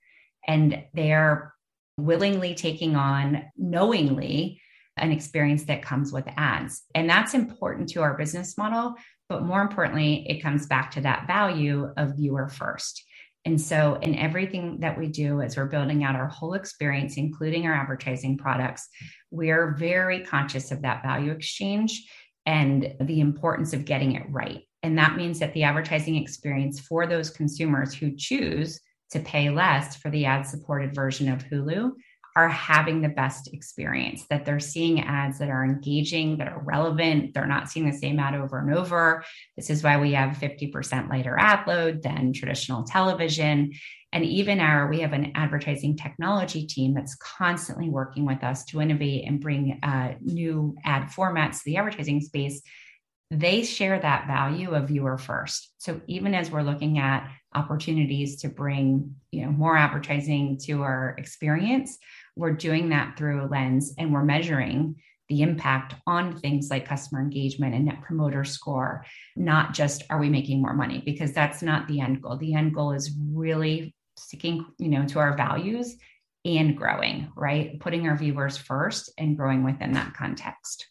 and 0.46 0.84
they 0.94 1.12
are 1.12 1.54
willingly 1.96 2.54
taking 2.54 2.94
on 2.94 3.44
knowingly 3.56 4.60
an 4.96 5.10
experience 5.10 5.64
that 5.64 5.82
comes 5.82 6.12
with 6.12 6.24
ads. 6.36 6.82
And 6.94 7.10
that's 7.10 7.34
important 7.34 7.88
to 7.90 8.02
our 8.02 8.16
business 8.16 8.56
model. 8.56 8.94
But 9.28 9.42
more 9.42 9.60
importantly, 9.60 10.26
it 10.28 10.42
comes 10.42 10.66
back 10.66 10.92
to 10.92 11.00
that 11.02 11.26
value 11.26 11.92
of 11.96 12.16
viewer 12.16 12.48
first. 12.48 13.04
And 13.44 13.60
so, 13.60 13.98
in 14.02 14.14
everything 14.14 14.80
that 14.80 14.98
we 14.98 15.08
do 15.08 15.40
as 15.40 15.56
we're 15.56 15.66
building 15.66 16.04
out 16.04 16.16
our 16.16 16.28
whole 16.28 16.54
experience, 16.54 17.16
including 17.16 17.66
our 17.66 17.74
advertising 17.74 18.36
products, 18.36 18.88
we're 19.30 19.74
very 19.76 20.20
conscious 20.20 20.70
of 20.70 20.82
that 20.82 21.02
value 21.02 21.32
exchange 21.32 22.04
and 22.46 22.94
the 23.00 23.20
importance 23.20 23.72
of 23.72 23.84
getting 23.84 24.12
it 24.16 24.24
right. 24.30 24.62
And 24.82 24.98
that 24.98 25.16
means 25.16 25.38
that 25.38 25.54
the 25.54 25.64
advertising 25.64 26.16
experience 26.16 26.80
for 26.80 27.06
those 27.06 27.30
consumers 27.30 27.94
who 27.94 28.16
choose 28.16 28.80
to 29.10 29.20
pay 29.20 29.50
less 29.50 29.96
for 29.96 30.10
the 30.10 30.24
ad 30.24 30.46
supported 30.46 30.94
version 30.94 31.28
of 31.28 31.44
Hulu 31.44 31.92
are 32.38 32.48
having 32.48 33.02
the 33.02 33.08
best 33.08 33.52
experience, 33.52 34.24
that 34.30 34.44
they're 34.44 34.60
seeing 34.60 35.00
ads 35.00 35.40
that 35.40 35.50
are 35.50 35.64
engaging, 35.64 36.38
that 36.38 36.46
are 36.46 36.62
relevant. 36.62 37.34
They're 37.34 37.48
not 37.48 37.68
seeing 37.68 37.90
the 37.90 37.96
same 37.96 38.20
ad 38.20 38.36
over 38.36 38.60
and 38.60 38.72
over. 38.72 39.24
This 39.56 39.70
is 39.70 39.82
why 39.82 39.98
we 39.98 40.12
have 40.12 40.36
50% 40.36 41.10
lighter 41.10 41.36
ad 41.36 41.66
load 41.66 42.00
than 42.04 42.32
traditional 42.32 42.84
television. 42.84 43.72
And 44.12 44.24
even 44.24 44.60
our, 44.60 44.88
we 44.88 45.00
have 45.00 45.12
an 45.12 45.32
advertising 45.34 45.96
technology 45.96 46.64
team 46.64 46.94
that's 46.94 47.16
constantly 47.16 47.88
working 47.88 48.24
with 48.24 48.44
us 48.44 48.64
to 48.66 48.80
innovate 48.80 49.26
and 49.26 49.40
bring 49.40 49.80
uh, 49.82 50.14
new 50.20 50.76
ad 50.84 51.08
formats 51.08 51.58
to 51.58 51.62
the 51.64 51.76
advertising 51.78 52.20
space. 52.20 52.62
They 53.32 53.64
share 53.64 53.98
that 53.98 54.28
value 54.28 54.76
of 54.76 54.88
viewer 54.88 55.18
first. 55.18 55.72
So 55.78 56.00
even 56.06 56.36
as 56.36 56.52
we're 56.52 56.62
looking 56.62 56.98
at 56.98 57.28
opportunities 57.54 58.42
to 58.42 58.48
bring 58.48 59.14
you 59.32 59.44
know 59.44 59.50
more 59.50 59.76
advertising 59.76 60.58
to 60.58 60.82
our 60.82 61.14
experience 61.18 61.98
we're 62.38 62.52
doing 62.52 62.90
that 62.90 63.16
through 63.16 63.44
a 63.44 63.46
lens 63.46 63.94
and 63.98 64.12
we're 64.12 64.24
measuring 64.24 64.96
the 65.28 65.42
impact 65.42 65.94
on 66.06 66.38
things 66.38 66.68
like 66.70 66.88
customer 66.88 67.20
engagement 67.20 67.74
and 67.74 67.84
net 67.84 68.00
promoter 68.00 68.44
score 68.44 69.04
not 69.36 69.74
just 69.74 70.02
are 70.08 70.18
we 70.18 70.30
making 70.30 70.62
more 70.62 70.72
money 70.72 71.02
because 71.04 71.32
that's 71.32 71.62
not 71.62 71.86
the 71.86 72.00
end 72.00 72.22
goal. 72.22 72.36
The 72.36 72.54
end 72.54 72.74
goal 72.74 72.92
is 72.92 73.10
really 73.32 73.94
sticking 74.16 74.64
you 74.78 74.88
know 74.88 75.06
to 75.06 75.18
our 75.18 75.36
values 75.36 75.96
and 76.44 76.76
growing 76.76 77.30
right? 77.36 77.78
Putting 77.80 78.08
our 78.08 78.16
viewers 78.16 78.56
first 78.56 79.12
and 79.18 79.36
growing 79.36 79.64
within 79.64 79.92
that 79.92 80.14
context. 80.14 80.88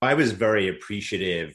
I 0.00 0.14
was 0.14 0.32
very 0.32 0.68
appreciative 0.68 1.54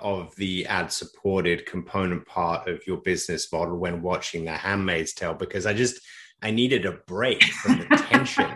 of 0.00 0.34
the 0.36 0.66
ad 0.66 0.90
supported 0.90 1.64
component 1.64 2.26
part 2.26 2.66
of 2.68 2.84
your 2.86 2.96
business 2.98 3.50
model 3.52 3.76
when 3.76 4.02
watching 4.02 4.44
The 4.44 4.52
Handmaid's 4.52 5.14
Tale 5.14 5.34
because 5.34 5.64
I 5.64 5.74
just 5.74 6.00
I 6.44 6.50
needed 6.50 6.84
a 6.84 6.92
break 6.92 7.42
from 7.42 7.78
the 7.78 7.86
tension. 7.96 8.46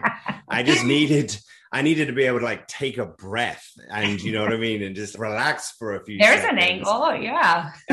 I 0.47 0.63
just 0.63 0.85
needed 0.95 1.39
I 1.71 1.83
needed 1.83 2.07
to 2.07 2.15
be 2.15 2.25
able 2.25 2.39
to 2.39 2.45
like 2.45 2.67
take 2.67 2.97
a 2.99 3.05
breath 3.05 3.71
and 3.91 4.21
you 4.23 4.33
know 4.33 4.43
what 4.43 4.53
I 4.53 4.57
mean 4.69 4.83
and 4.83 4.97
just 4.97 5.19
relax 5.19 5.73
for 5.73 5.97
a 5.97 6.05
few 6.05 6.19
There's 6.19 6.41
seconds. 6.41 6.63
an 6.63 6.69
angle, 6.69 7.15
yeah. 7.17 7.73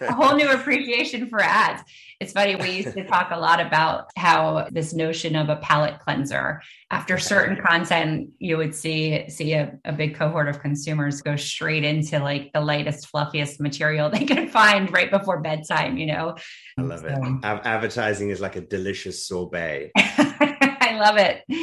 a 0.00 0.12
whole 0.12 0.36
new 0.36 0.50
appreciation 0.50 1.28
for 1.28 1.40
ads. 1.40 1.82
It's 2.20 2.32
funny, 2.32 2.54
we 2.54 2.70
used 2.70 2.94
to 2.94 3.06
talk 3.06 3.30
a 3.30 3.38
lot 3.38 3.60
about 3.60 4.10
how 4.16 4.68
this 4.70 4.92
notion 4.92 5.36
of 5.36 5.48
a 5.48 5.56
palate 5.56 6.00
cleanser. 6.00 6.60
After 6.90 7.18
certain 7.18 7.56
content, 7.64 8.30
you 8.38 8.56
would 8.56 8.74
see 8.74 9.28
see 9.30 9.54
a, 9.54 9.78
a 9.84 9.92
big 9.92 10.16
cohort 10.16 10.48
of 10.48 10.60
consumers 10.60 11.22
go 11.22 11.36
straight 11.36 11.84
into 11.84 12.18
like 12.18 12.52
the 12.52 12.60
lightest, 12.60 13.06
fluffiest 13.06 13.60
material 13.60 14.10
they 14.10 14.24
can 14.24 14.48
find 14.48 14.92
right 14.92 15.10
before 15.10 15.40
bedtime, 15.40 15.96
you 15.96 16.06
know. 16.06 16.36
I 16.76 16.82
love 16.82 17.00
so. 17.00 17.08
it. 17.08 17.44
Advertising 17.44 18.30
is 18.30 18.40
like 18.40 18.56
a 18.56 18.60
delicious 18.60 19.26
sorbet. 19.26 19.92
Love 21.00 21.16
it. 21.16 21.44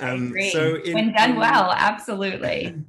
Um, 0.00 0.32
so 0.52 0.76
in, 0.76 0.94
when 0.94 1.12
done 1.12 1.36
well, 1.36 1.70
absolutely. 1.76 2.74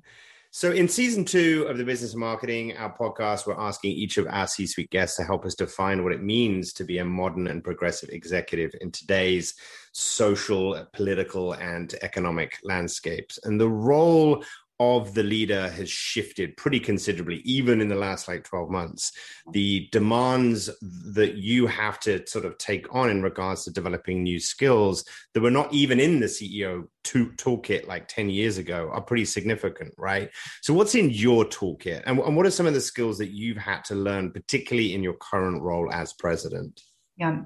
So, 0.54 0.74
in 0.74 0.90
season 0.90 1.24
two 1.24 1.66
of 1.70 1.78
the 1.78 1.86
Business 1.86 2.12
of 2.12 2.20
Marketing, 2.20 2.76
our 2.76 2.94
podcast, 2.94 3.48
we're 3.48 3.58
asking 3.58 3.92
each 3.92 4.18
of 4.18 4.28
our 4.28 4.48
C 4.48 4.68
suite 4.68 4.90
guests 4.90 5.16
to 5.16 5.24
help 5.24 5.46
us 5.46 5.56
define 5.56 6.04
what 6.04 6.12
it 6.12 6.22
means 6.22 6.74
to 6.74 6.84
be 6.84 6.98
a 6.98 7.06
modern 7.06 7.48
and 7.48 7.64
progressive 7.64 8.10
executive 8.10 8.74
in 8.82 8.92
today's 8.92 9.54
social, 9.94 10.86
political, 10.92 11.54
and 11.54 11.96
economic 12.02 12.58
landscapes. 12.64 13.40
And 13.46 13.62
the 13.62 13.70
role 13.70 14.44
of 14.82 15.14
the 15.14 15.22
leader 15.22 15.70
has 15.70 15.88
shifted 15.88 16.58
pretty 16.58 16.80
considerably, 16.80 17.36
even 17.46 17.82
in 17.82 17.88
the 17.88 17.96
last 17.96 18.28
like 18.28 18.44
12 18.44 18.72
months. 18.72 19.12
The 19.52 19.88
demands 19.92 20.72
that 21.14 21.36
you 21.36 21.68
have 21.68 22.00
to 22.00 22.26
sort 22.26 22.46
of 22.46 22.58
take 22.58 22.88
on 22.94 23.12
in 23.12 23.22
regards 23.22 23.64
to 23.66 23.72
developing 23.72 24.24
new 24.24 24.40
skills 24.40 25.06
that 25.36 25.42
were 25.42 25.52
not 25.52 25.72
even 25.72 26.00
in 26.00 26.20
the 26.20 26.26
CEO 26.26 26.88
to- 27.04 27.32
toolkit 27.34 27.88
like 27.88 28.08
10 28.08 28.32
years 28.32 28.58
ago 28.58 28.90
are 28.92 29.02
pretty 29.02 29.26
significant, 29.26 29.94
right? 30.00 30.32
So, 30.64 30.74
what's 30.74 30.96
in 30.96 31.12
your 31.12 31.46
toolkit? 31.46 32.02
And, 32.08 32.18
and 32.18 32.36
what 32.36 32.48
are 32.48 32.52
some 32.52 32.66
of 32.66 32.74
the 32.74 32.82
skills 32.82 33.20
that 33.20 33.30
you've 33.30 33.58
had 33.58 33.84
to 33.86 33.96
learn, 33.96 34.32
particularly 34.32 34.96
in 34.96 35.04
your 35.04 35.14
current 35.14 35.62
role 35.62 35.92
as 35.94 36.14
president? 36.14 36.82
Yeah. 37.18 37.42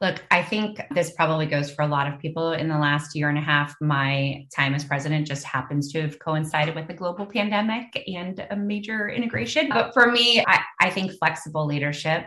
Look, 0.00 0.22
I 0.30 0.44
think 0.44 0.80
this 0.94 1.10
probably 1.10 1.46
goes 1.46 1.72
for 1.72 1.82
a 1.82 1.88
lot 1.88 2.12
of 2.12 2.20
people 2.20 2.52
in 2.52 2.68
the 2.68 2.78
last 2.78 3.16
year 3.16 3.28
and 3.28 3.38
a 3.38 3.40
half. 3.42 3.74
My 3.80 4.46
time 4.54 4.74
as 4.74 4.84
president 4.84 5.26
just 5.26 5.44
happens 5.44 5.90
to 5.92 6.02
have 6.02 6.20
coincided 6.20 6.76
with 6.76 6.86
the 6.86 6.94
global 6.94 7.26
pandemic 7.26 8.04
and 8.06 8.46
a 8.50 8.54
major 8.54 9.08
integration. 9.08 9.68
But 9.68 9.92
for 9.92 10.12
me, 10.12 10.44
I, 10.46 10.60
I 10.80 10.90
think 10.90 11.18
flexible 11.18 11.66
leadership, 11.66 12.26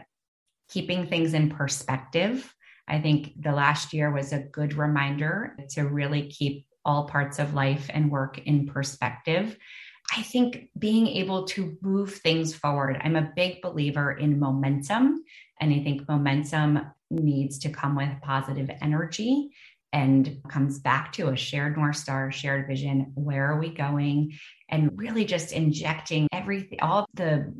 keeping 0.70 1.08
things 1.08 1.34
in 1.34 1.50
perspective. 1.50 2.54
I 2.90 3.00
think 3.00 3.42
the 3.42 3.54
last 3.54 3.94
year 3.94 4.12
was 4.12 4.34
a 4.34 4.40
good 4.40 4.74
reminder 4.74 5.56
to 5.70 5.84
really 5.84 6.28
keep 6.28 6.66
all 6.84 7.08
parts 7.08 7.40
of 7.40 7.54
life 7.54 7.90
and 7.94 8.12
work 8.12 8.40
in 8.40 8.68
perspective. 8.68 9.58
I 10.14 10.24
think 10.24 10.70
being 10.78 11.08
able 11.08 11.46
to 11.46 11.78
move 11.82 12.16
things 12.16 12.54
forward. 12.54 13.00
I'm 13.02 13.16
a 13.16 13.32
big 13.34 13.62
believer 13.62 14.12
in 14.12 14.40
momentum. 14.40 15.24
And 15.62 15.74
I 15.74 15.82
think 15.84 16.10
momentum 16.10 16.82
needs 17.12 17.60
to 17.60 17.70
come 17.70 17.96
with 17.96 18.10
positive 18.22 18.70
energy. 18.82 19.52
and 19.94 20.42
comes 20.48 20.80
back 20.80 21.12
to 21.14 21.30
a 21.30 21.36
shared 21.36 21.78
North 21.78 21.98
Star, 21.98 22.32
shared 22.32 22.68
vision. 22.68 23.12
Where 23.16 23.52
are 23.52 23.60
we 23.60 23.70
going? 23.70 24.34
And 24.70 24.98
really 24.98 25.26
just 25.26 25.52
injecting 25.52 26.28
everything, 26.32 26.80
all 26.82 27.08
the 27.14 27.54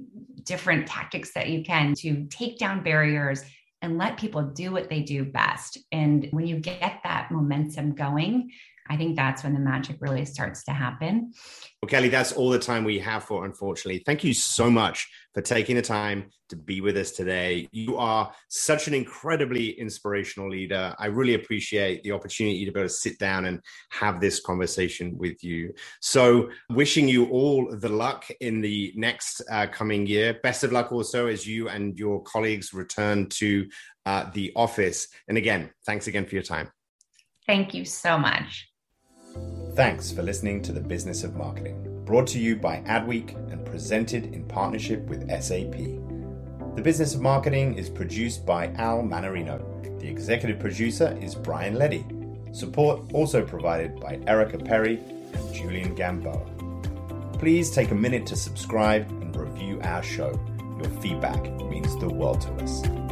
different 0.44 0.88
tactics 0.88 1.34
that 1.34 1.50
you 1.50 1.64
can 1.64 1.94
to 1.96 2.26
take 2.30 2.58
down 2.58 2.84
barriers 2.84 3.44
and 3.82 3.98
let 3.98 4.18
people 4.18 4.44
do 4.44 4.72
what 4.72 4.90
they 4.90 5.02
do 5.02 5.26
best. 5.26 5.78
And 5.92 6.28
when 6.32 6.48
you 6.48 6.58
get 6.58 7.02
that 7.04 7.32
momentum 7.32 7.94
going, 7.96 8.52
I 8.90 8.98
think 8.98 9.16
that's 9.16 9.44
when 9.44 9.54
the 9.54 9.60
magic 9.60 9.98
really 10.00 10.26
starts 10.26 10.64
to 10.66 10.72
happen. 10.72 11.34
Well, 11.82 11.90
Kelly, 11.90 12.10
that's 12.10 12.34
all 12.34 12.50
the 12.50 12.60
time 12.60 12.84
we 12.84 13.00
have 13.00 13.24
for, 13.24 13.46
unfortunately. 13.46 14.04
Thank 14.06 14.24
you 14.24 14.34
so 14.34 14.70
much 14.70 15.08
for 15.34 15.42
taking 15.42 15.76
the 15.76 15.82
time 15.82 16.30
to 16.50 16.56
be 16.56 16.82
with 16.82 16.98
us 16.98 17.12
today. 17.12 17.68
You 17.72 17.98
are 17.98 18.34
such 18.50 18.88
an 18.88 18.94
incredibly 18.94 19.70
inspirational 19.80 20.50
leader. 20.50 20.94
I 21.00 21.06
really 21.08 21.36
appreciate 21.36 22.04
the 22.04 22.12
opportunity 22.12 22.66
to 22.66 22.72
be 22.72 22.80
able 22.80 22.90
to 22.90 22.94
sit 22.94 23.18
down 23.18 23.46
and 23.46 23.62
have 23.92 24.20
this 24.20 24.42
conversation 24.42 25.18
with 25.18 25.44
you. 25.44 25.74
So, 26.02 26.50
wishing 26.70 27.08
you 27.08 27.28
all 27.30 27.74
the 27.76 27.90
luck 27.90 28.26
in 28.42 28.62
the 28.62 28.94
next 28.96 29.42
uh, 29.50 29.68
coming 29.68 30.06
year. 30.06 30.40
Best 30.44 30.64
of 30.64 30.72
luck 30.72 30.92
also 30.92 31.28
as 31.28 31.48
you 31.48 31.70
and 31.70 31.98
your 31.98 32.22
colleagues 32.24 32.74
return 32.74 33.30
to 33.30 33.68
uh, 34.06 34.30
the 34.34 34.52
office. 34.56 35.08
And 35.28 35.38
again, 35.38 35.72
thanks 35.86 36.08
again 36.08 36.26
for 36.26 36.36
your 36.36 36.44
time. 36.44 36.72
Thank 37.48 37.74
you 37.74 37.86
so 37.86 38.18
much. 38.18 38.71
Thanks 39.76 40.12
for 40.12 40.22
listening 40.22 40.62
to 40.64 40.72
The 40.72 40.82
Business 40.82 41.24
of 41.24 41.36
Marketing, 41.36 42.04
brought 42.06 42.28
to 42.28 42.40
you 42.40 42.56
by 42.56 42.82
Adweek 42.82 43.36
and 43.52 43.66
presented 43.66 44.34
in 44.34 44.44
partnership 44.46 45.02
with 45.08 45.30
SAP. 45.30 45.78
The 46.76 46.82
Business 46.82 47.16
of 47.16 47.22
Marketing 47.22 47.78
is 47.78 47.90
produced 47.90 48.46
by 48.46 48.68
Al 48.74 49.02
Manarino. 49.02 50.00
The 50.00 50.08
executive 50.08 50.60
producer 50.60 51.18
is 51.22 51.36
Brian 51.36 51.76
Letty. 51.76 52.06
Support 52.52 53.14
also 53.14 53.46
provided 53.46 54.00
by 54.00 54.20
Erica 54.28 54.58
Perry 54.58 54.98
and 54.98 55.54
Julian 55.54 55.96
Gamboa. 55.96 56.46
Please 57.40 57.72
take 57.72 57.92
a 57.92 57.96
minute 57.96 58.26
to 58.28 58.36
subscribe 58.36 59.10
and 59.10 59.36
review 59.36 59.80
our 59.84 60.04
show. 60.04 60.40
Your 60.82 60.90
feedback 61.02 61.42
means 61.70 61.98
the 62.00 62.10
world 62.10 62.42
to 62.42 62.52
us. 62.64 63.11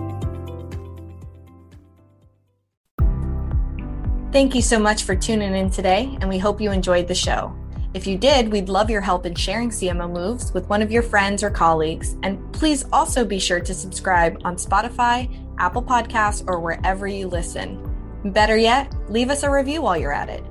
Thank 4.31 4.53
you 4.53 4.61
so 4.61 4.77
much 4.77 5.03
for 5.03 5.15
tuning 5.15 5.55
in 5.55 5.71
today, 5.71 6.15
and 6.21 6.29
we 6.29 6.37
hope 6.37 6.61
you 6.61 6.71
enjoyed 6.71 7.07
the 7.07 7.15
show. 7.15 7.51
If 7.95 8.05
you 8.05 8.15
did, 8.15 8.51
we'd 8.51 8.69
love 8.69 8.91
your 8.91 9.01
help 9.01 9.25
in 9.25 9.33
sharing 9.33 9.71
CMO 9.71 10.11
moves 10.11 10.53
with 10.53 10.69
one 10.69 10.83
of 10.83 10.91
your 10.91 11.01
friends 11.01 11.41
or 11.41 11.49
colleagues. 11.49 12.15
And 12.21 12.53
please 12.53 12.85
also 12.93 13.25
be 13.25 13.39
sure 13.39 13.59
to 13.59 13.73
subscribe 13.73 14.39
on 14.45 14.57
Spotify, 14.57 15.35
Apple 15.57 15.81
Podcasts, 15.81 16.43
or 16.47 16.59
wherever 16.59 17.07
you 17.07 17.27
listen. 17.27 17.83
Better 18.23 18.55
yet, 18.55 18.93
leave 19.09 19.31
us 19.31 19.41
a 19.41 19.49
review 19.49 19.81
while 19.81 19.97
you're 19.97 20.13
at 20.13 20.29
it. 20.29 20.43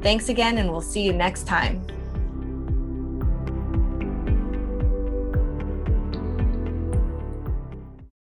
Thanks 0.00 0.30
again, 0.30 0.56
and 0.56 0.70
we'll 0.70 0.80
see 0.80 1.02
you 1.02 1.12
next 1.12 1.46
time. 1.46 1.86